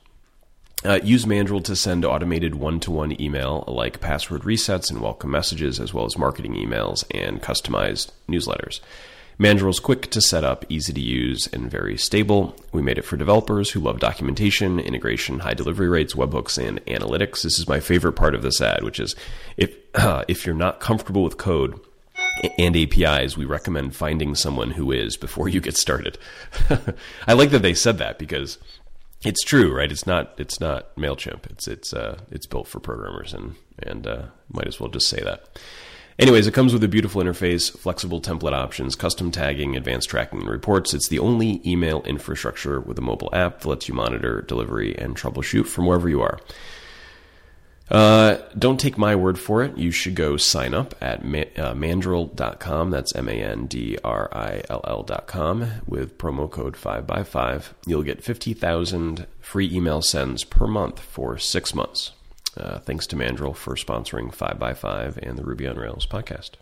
[0.85, 5.31] Uh, use Mandrill to send automated one to one email like password resets and welcome
[5.31, 8.81] messages, as well as marketing emails and customized newsletters.
[9.41, 12.55] Mandrill's quick to set up, easy to use, and very stable.
[12.73, 17.43] We made it for developers who love documentation, integration, high delivery rates, webhooks, and analytics.
[17.43, 19.17] This is my favorite part of this ad, which is
[19.57, 21.81] if uh, if you're not comfortable with code
[22.59, 26.19] and APIs, we recommend finding someone who is before you get started.
[27.27, 28.59] I like that they said that because
[29.25, 29.91] it's true, right?
[29.91, 31.51] It's not it's not Mailchimp.
[31.51, 35.23] It's it's uh, it's built for programmers, and and uh, might as well just say
[35.23, 35.59] that.
[36.19, 40.51] Anyways, it comes with a beautiful interface, flexible template options, custom tagging, advanced tracking, and
[40.51, 40.93] reports.
[40.93, 45.17] It's the only email infrastructure with a mobile app that lets you monitor delivery and
[45.17, 46.39] troubleshoot from wherever you are.
[47.91, 49.77] Uh, don't take my word for it.
[49.77, 52.91] You should go sign up at ma- uh, mandrill.com.
[52.91, 57.73] That's M A N D R I L L.com with promo code 5x5.
[57.87, 62.13] You'll get 50,000 free email sends per month for six months.
[62.57, 66.53] Uh, thanks to Mandrill for sponsoring 5x5 and the Ruby on Rails podcast.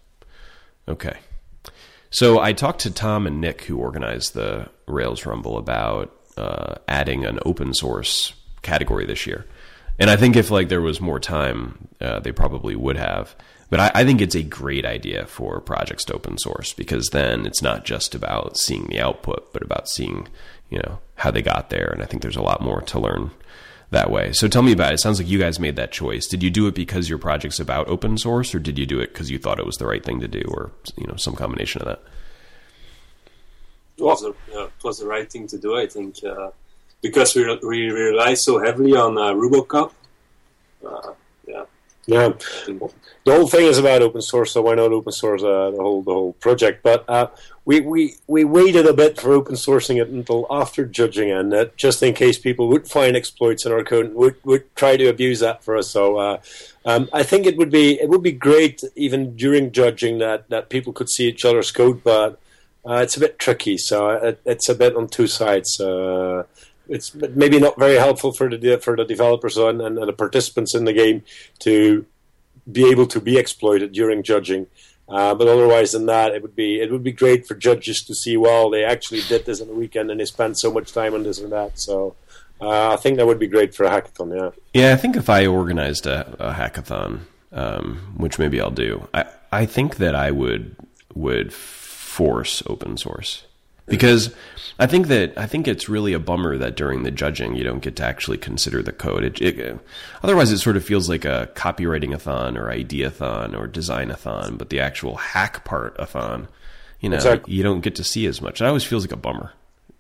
[0.87, 1.19] Okay.
[2.11, 7.25] So I talked to Tom and Nick, who organized the Rails Rumble, about uh, adding
[7.25, 8.33] an open source
[8.63, 9.47] category this year.
[9.99, 13.35] And I think if like there was more time, uh, they probably would have.
[13.71, 17.45] But I, I, think it's a great idea for projects to open source because then
[17.45, 20.29] it's not just about seeing the output, but about seeing
[20.71, 21.91] you know how they got there.
[21.93, 23.31] And I think there's a lot more to learn
[23.91, 24.33] that way.
[24.33, 24.95] So tell me about it.
[24.95, 26.27] It sounds like you guys made that choice.
[26.27, 29.13] Did you do it because your project's about open source, or did you do it
[29.13, 31.83] because you thought it was the right thing to do, or you know some combination
[31.83, 32.03] of that?
[33.97, 36.51] It was, a, uh, it was the right thing to do, I think, uh,
[37.03, 39.91] because we, we rely so heavily on uh, RuboCop.
[40.87, 41.13] Uh,
[41.47, 41.65] yeah.
[42.09, 42.33] Yeah,
[42.67, 42.91] the
[43.27, 46.11] whole thing is about open source, so why not open source uh, the whole the
[46.11, 46.83] whole project?
[46.83, 47.27] But uh,
[47.67, 51.77] we, we we waited a bit for open sourcing it until after judging and it,
[51.77, 55.07] just in case people would find exploits in our code and would would try to
[55.07, 55.91] abuse that for us.
[55.91, 56.41] So uh,
[56.87, 60.71] um, I think it would be it would be great even during judging that that
[60.71, 62.41] people could see each other's code, but
[62.89, 63.77] uh, it's a bit tricky.
[63.77, 65.79] So it, it's a bit on two sides.
[66.89, 70.85] It's maybe not very helpful for the for the developers and, and, the participants in
[70.85, 71.23] the game
[71.61, 72.07] to
[72.71, 74.67] be able to be exploited during judging.
[75.09, 78.15] Uh, but otherwise than that, it would be it would be great for judges to
[78.15, 78.37] see.
[78.37, 81.23] Well, they actually did this on the weekend and they spent so much time on
[81.23, 81.79] this and that.
[81.79, 82.15] So
[82.61, 84.37] uh, I think that would be great for a hackathon.
[84.37, 84.51] Yeah.
[84.83, 87.21] Yeah, I think if I organized a, a hackathon,
[87.53, 90.77] um, which maybe I'll do, I I think that I would
[91.15, 93.45] would force open source
[93.89, 94.35] because
[94.79, 97.81] I think that I think it's really a bummer that during the judging you don't
[97.81, 99.25] get to actually consider the code.
[99.25, 99.79] It, it,
[100.23, 104.17] otherwise, it sort of feels like a copywriting a thon or ideathon or design a
[104.17, 106.49] thon, but the actual hack part a thon,
[107.01, 107.55] you know, exactly.
[107.55, 108.61] you don't get to see as much.
[108.61, 109.53] It always feels like a bummer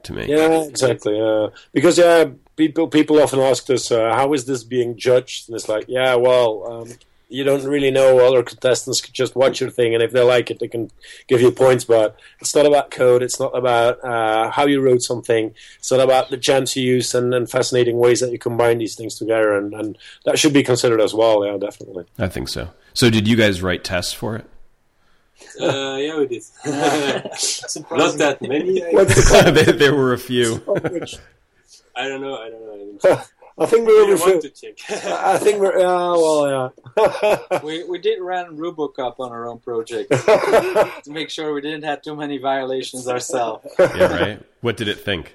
[0.04, 0.26] to me.
[0.28, 1.20] Yeah, exactly.
[1.20, 2.26] Uh, because yeah,
[2.56, 5.48] people people often ask us, uh, how is this being judged?
[5.48, 6.92] And it's like, yeah, well, um,
[7.28, 8.18] you don't really know.
[8.26, 10.90] Other contestants could just watch your thing, and if they like it, they can
[11.26, 11.84] give you points.
[11.84, 13.22] But it's not about code.
[13.22, 15.54] It's not about uh, how you wrote something.
[15.78, 18.94] It's not about the gems you use and, and fascinating ways that you combine these
[18.94, 19.56] things together.
[19.56, 21.46] And, and, that should be considered as well.
[21.46, 22.04] Yeah, definitely.
[22.18, 22.70] I think so.
[22.94, 24.46] So, did you guys write tests for it?
[25.60, 26.42] Uh, yeah, we did.
[26.66, 28.80] not that many.
[29.52, 30.62] there, there were a few.
[31.96, 32.36] I don't know.
[32.36, 33.22] I don't know.
[33.58, 34.12] I think we were.
[34.12, 34.40] Refer-
[34.88, 35.78] I think we're.
[35.78, 37.60] Uh, well, yeah.
[37.64, 42.02] we we did run RuboCop on our own project to make sure we didn't have
[42.02, 43.66] too many violations ourselves.
[43.78, 44.42] yeah, right.
[44.60, 45.34] What did it think?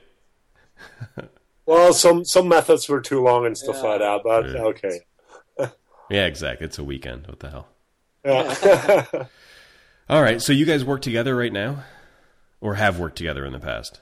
[1.65, 3.89] well, some some methods were too long and stuff yeah.
[3.89, 4.61] like that, but yeah.
[4.61, 4.99] okay.
[6.09, 6.65] yeah, exactly.
[6.65, 7.27] It's a weekend.
[7.27, 7.67] What the hell?
[8.23, 9.25] Yeah.
[10.09, 10.41] All right.
[10.41, 11.83] So you guys work together right now,
[12.61, 13.99] or have worked together in the past?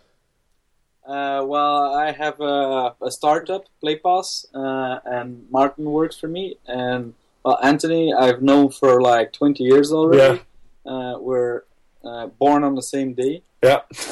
[1.05, 6.57] Uh, well, I have a, a startup, PlayPass, uh, and Martin works for me.
[6.67, 10.41] And well, Anthony, I've known for like 20 years already.
[10.85, 10.91] Yeah.
[10.91, 11.63] Uh, we're
[12.03, 13.43] uh, born on the same day.
[13.63, 13.81] Yeah.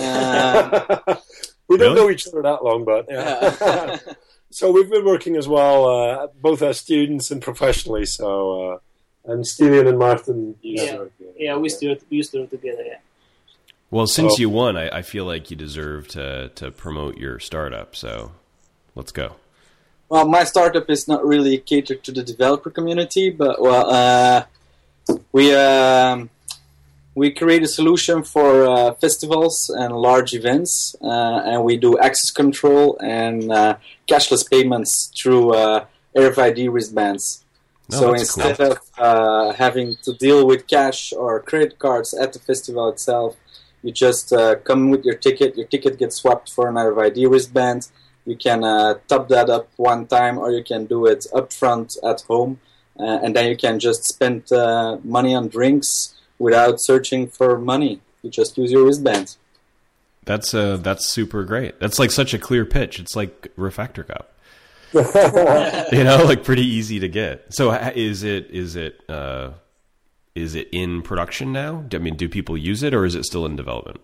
[1.67, 1.95] we don't really?
[1.95, 3.55] know each other that long, but yeah.
[3.61, 3.97] yeah.
[4.49, 8.05] so we've been working as well, uh, both as students and professionally.
[8.05, 8.77] So, uh,
[9.25, 11.03] and Steven and Martin, yeah,
[11.37, 12.83] yeah, we still we used to work together.
[12.83, 12.97] Yeah.
[13.91, 14.37] Well, since oh.
[14.37, 17.95] you won, I, I, feel like you deserve to to promote your startup.
[17.95, 18.33] So,
[18.95, 19.35] let's go.
[20.09, 24.45] Well, my startup is not really catered to the developer community, but well, uh,
[25.31, 26.29] we um,
[27.15, 32.31] we create a solution for uh, festivals and large events, uh, and we do access
[32.31, 33.77] control and uh,
[34.07, 35.85] cashless payments through uh,
[36.15, 37.43] RFID wristbands.
[37.89, 38.71] so instead cool.
[38.71, 43.35] of uh, having to deal with cash or credit cards at the festival itself,
[43.83, 45.57] you just uh, come with your ticket.
[45.57, 47.87] Your ticket gets swapped for an RFID wristband.
[48.25, 52.21] You can uh, top that up one time, or you can do it upfront at
[52.21, 52.59] home,
[52.99, 58.01] uh, and then you can just spend uh, money on drinks without searching for money.
[58.21, 59.37] You just use your wristband.
[60.25, 61.79] That's uh, that's super great.
[61.79, 62.99] That's like such a clear pitch.
[62.99, 64.31] It's like Refactor Cop.
[65.91, 67.53] you know, like pretty easy to get.
[67.53, 69.51] So is it is it uh,
[70.39, 71.85] is it in production now?
[71.93, 73.99] I mean, do people use it, or is it still in development?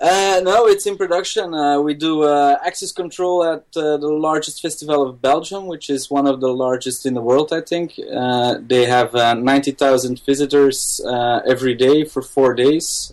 [0.00, 1.54] Uh, no, it's in production.
[1.54, 6.10] Uh, we do uh, access control at uh, the largest festival of Belgium, which is
[6.10, 7.98] one of the largest in the world, I think.
[8.12, 11.00] Uh, they have uh, 90,000 visitors
[11.46, 13.12] every day for four days.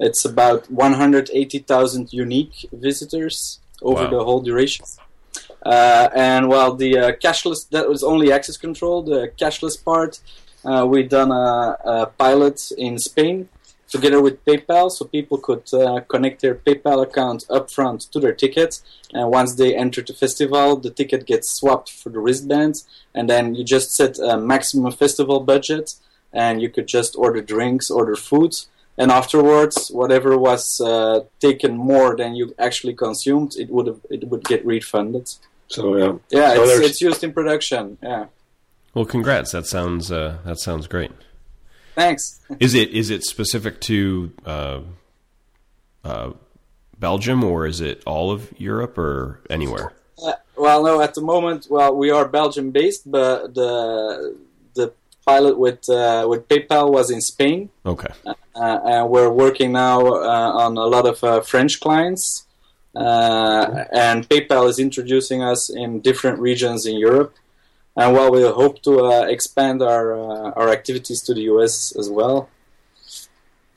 [0.00, 4.10] it's about 180,000 unique visitors over wow.
[4.10, 4.84] the whole duration.
[5.64, 10.20] Uh, and while the uh, cashless, that was only access control, the cashless part,
[10.64, 13.48] uh, we done a, a pilot in Spain
[13.88, 18.82] together with PayPal, so people could uh, connect their PayPal account upfront to their ticket.
[19.14, 22.82] And once they enter the festival, the ticket gets swapped for the wristband,
[23.14, 25.94] and then you just set a maximum festival budget,
[26.32, 28.54] and you could just order drinks, order food,
[28.98, 34.44] and afterwards, whatever was uh, taken more than you actually consumed, it would it would
[34.44, 35.30] get refunded.
[35.68, 37.96] So yeah, Yeah, So it's, it's used in production.
[38.02, 38.26] Yeah,
[38.98, 39.52] Well, congrats.
[39.52, 41.12] That sounds uh, that sounds great.
[41.94, 42.40] thanks.
[42.58, 44.80] Is it is it specific to uh,
[46.02, 46.30] uh,
[46.98, 49.92] Belgium or is it all of Europe or anywhere?
[50.20, 54.36] Uh, well, no, at the moment, well, we are Belgium based, but the
[54.74, 54.92] the
[55.24, 58.12] pilot with uh, with PayPal was in Spain, Okay.
[58.26, 58.34] uh,
[58.92, 62.46] and we're working now uh, on a lot of uh, French clients.
[62.96, 67.32] Uh, and PayPal is introducing us in different regions in Europe,
[67.98, 72.08] and while we hope to uh, expand our uh, our activities to the US as
[72.08, 72.48] well.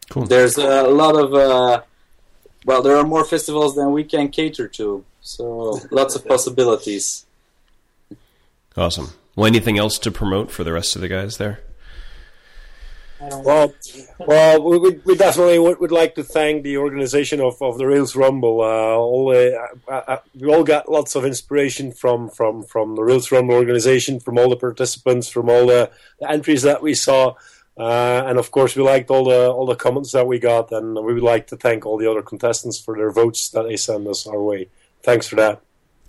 [0.10, 0.26] Cool.
[0.26, 1.82] There's a lot of uh,
[2.66, 7.26] well, there are more festivals than we can cater to, so lots of possibilities.
[8.78, 9.10] Awesome.
[9.36, 11.60] Well, anything else to promote for the rest of the guys there?
[13.22, 13.74] I don't Well,
[14.20, 17.86] well, we, we, we definitely would, would like to thank the organization of, of the
[17.86, 18.62] Rails Rumble.
[18.62, 23.04] Uh, all the, uh, uh, we all got lots of inspiration from, from, from the
[23.04, 27.36] Rails Rumble organization, from all the participants, from all the, the entries that we saw,
[27.78, 30.94] uh, and of course we liked all the all the comments that we got, and
[30.96, 34.08] we would like to thank all the other contestants for their votes that they send
[34.08, 34.68] us our way.
[35.04, 35.62] Thanks for that.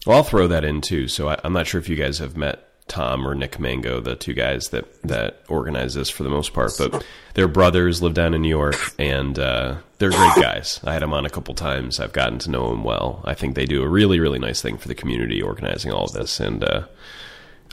[0.06, 1.08] Well, I'll throw that in too.
[1.08, 4.14] So I, I'm not sure if you guys have met Tom or Nick Mango, the
[4.14, 8.34] two guys that that organize this for the most part, but they're brothers, live down
[8.34, 10.78] in New York, and uh, they're great guys.
[10.84, 11.98] I had them on a couple times.
[11.98, 13.22] I've gotten to know them well.
[13.24, 16.12] I think they do a really, really nice thing for the community, organizing all of
[16.12, 16.86] this, and uh,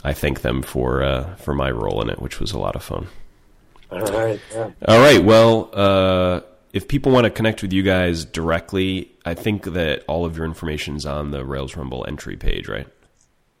[0.02, 2.82] I thank them for uh, for my role in it, which was a lot of
[2.82, 3.06] fun.
[3.92, 4.40] All right.
[4.52, 4.70] Yeah.
[4.88, 5.22] All right.
[5.22, 6.40] Well, uh,
[6.72, 10.46] if people want to connect with you guys directly, I think that all of your
[10.46, 12.86] information is on the Rails Rumble entry page, right?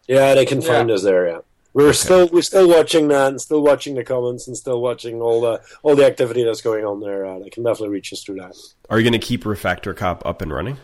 [0.06, 0.68] Yeah, they can Yeah.
[0.68, 1.26] find us there.
[1.28, 1.38] Yeah,
[1.72, 5.40] we're still we're still watching that, and still watching the comments, and still watching all
[5.40, 7.24] the all the activity that's going on there.
[7.24, 8.56] Uh, they can definitely reach us through that.
[8.88, 10.78] Are you going to keep Refactor Cop up and running?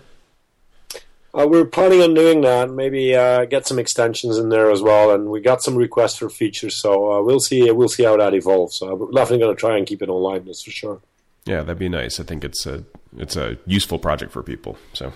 [1.34, 2.70] Uh, we're planning on doing that.
[2.70, 6.30] Maybe uh, get some extensions in there as well, and we got some requests for
[6.30, 6.76] features.
[6.76, 7.70] So uh, we'll see.
[7.70, 8.76] We'll see how that evolves.
[8.76, 10.46] So we're definitely going to try and keep it online.
[10.46, 11.00] That's for sure.
[11.44, 12.18] Yeah, that'd be nice.
[12.18, 12.84] I think it's a
[13.18, 14.78] it's a useful project for people.
[14.92, 15.12] So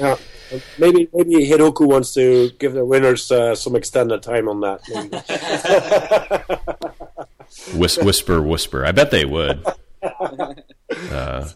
[0.00, 0.16] Yeah,
[0.78, 4.80] maybe maybe Heroku wants to give the winners uh, some extended time on that.
[4.88, 5.18] maybe.
[7.78, 8.86] Whis- whisper, whisper.
[8.86, 9.64] I bet they would.
[11.12, 11.48] Uh,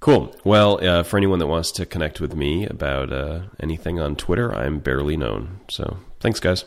[0.00, 0.34] cool.
[0.44, 4.52] Well, uh, for anyone that wants to connect with me about uh, anything on Twitter,
[4.54, 5.60] I'm barelyknown.
[5.70, 6.64] So thanks, guys.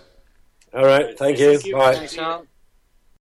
[0.74, 1.52] All right, thank you.
[1.54, 1.76] Thank you.
[1.76, 1.96] Bye.
[1.96, 2.48] Thanks, Sean.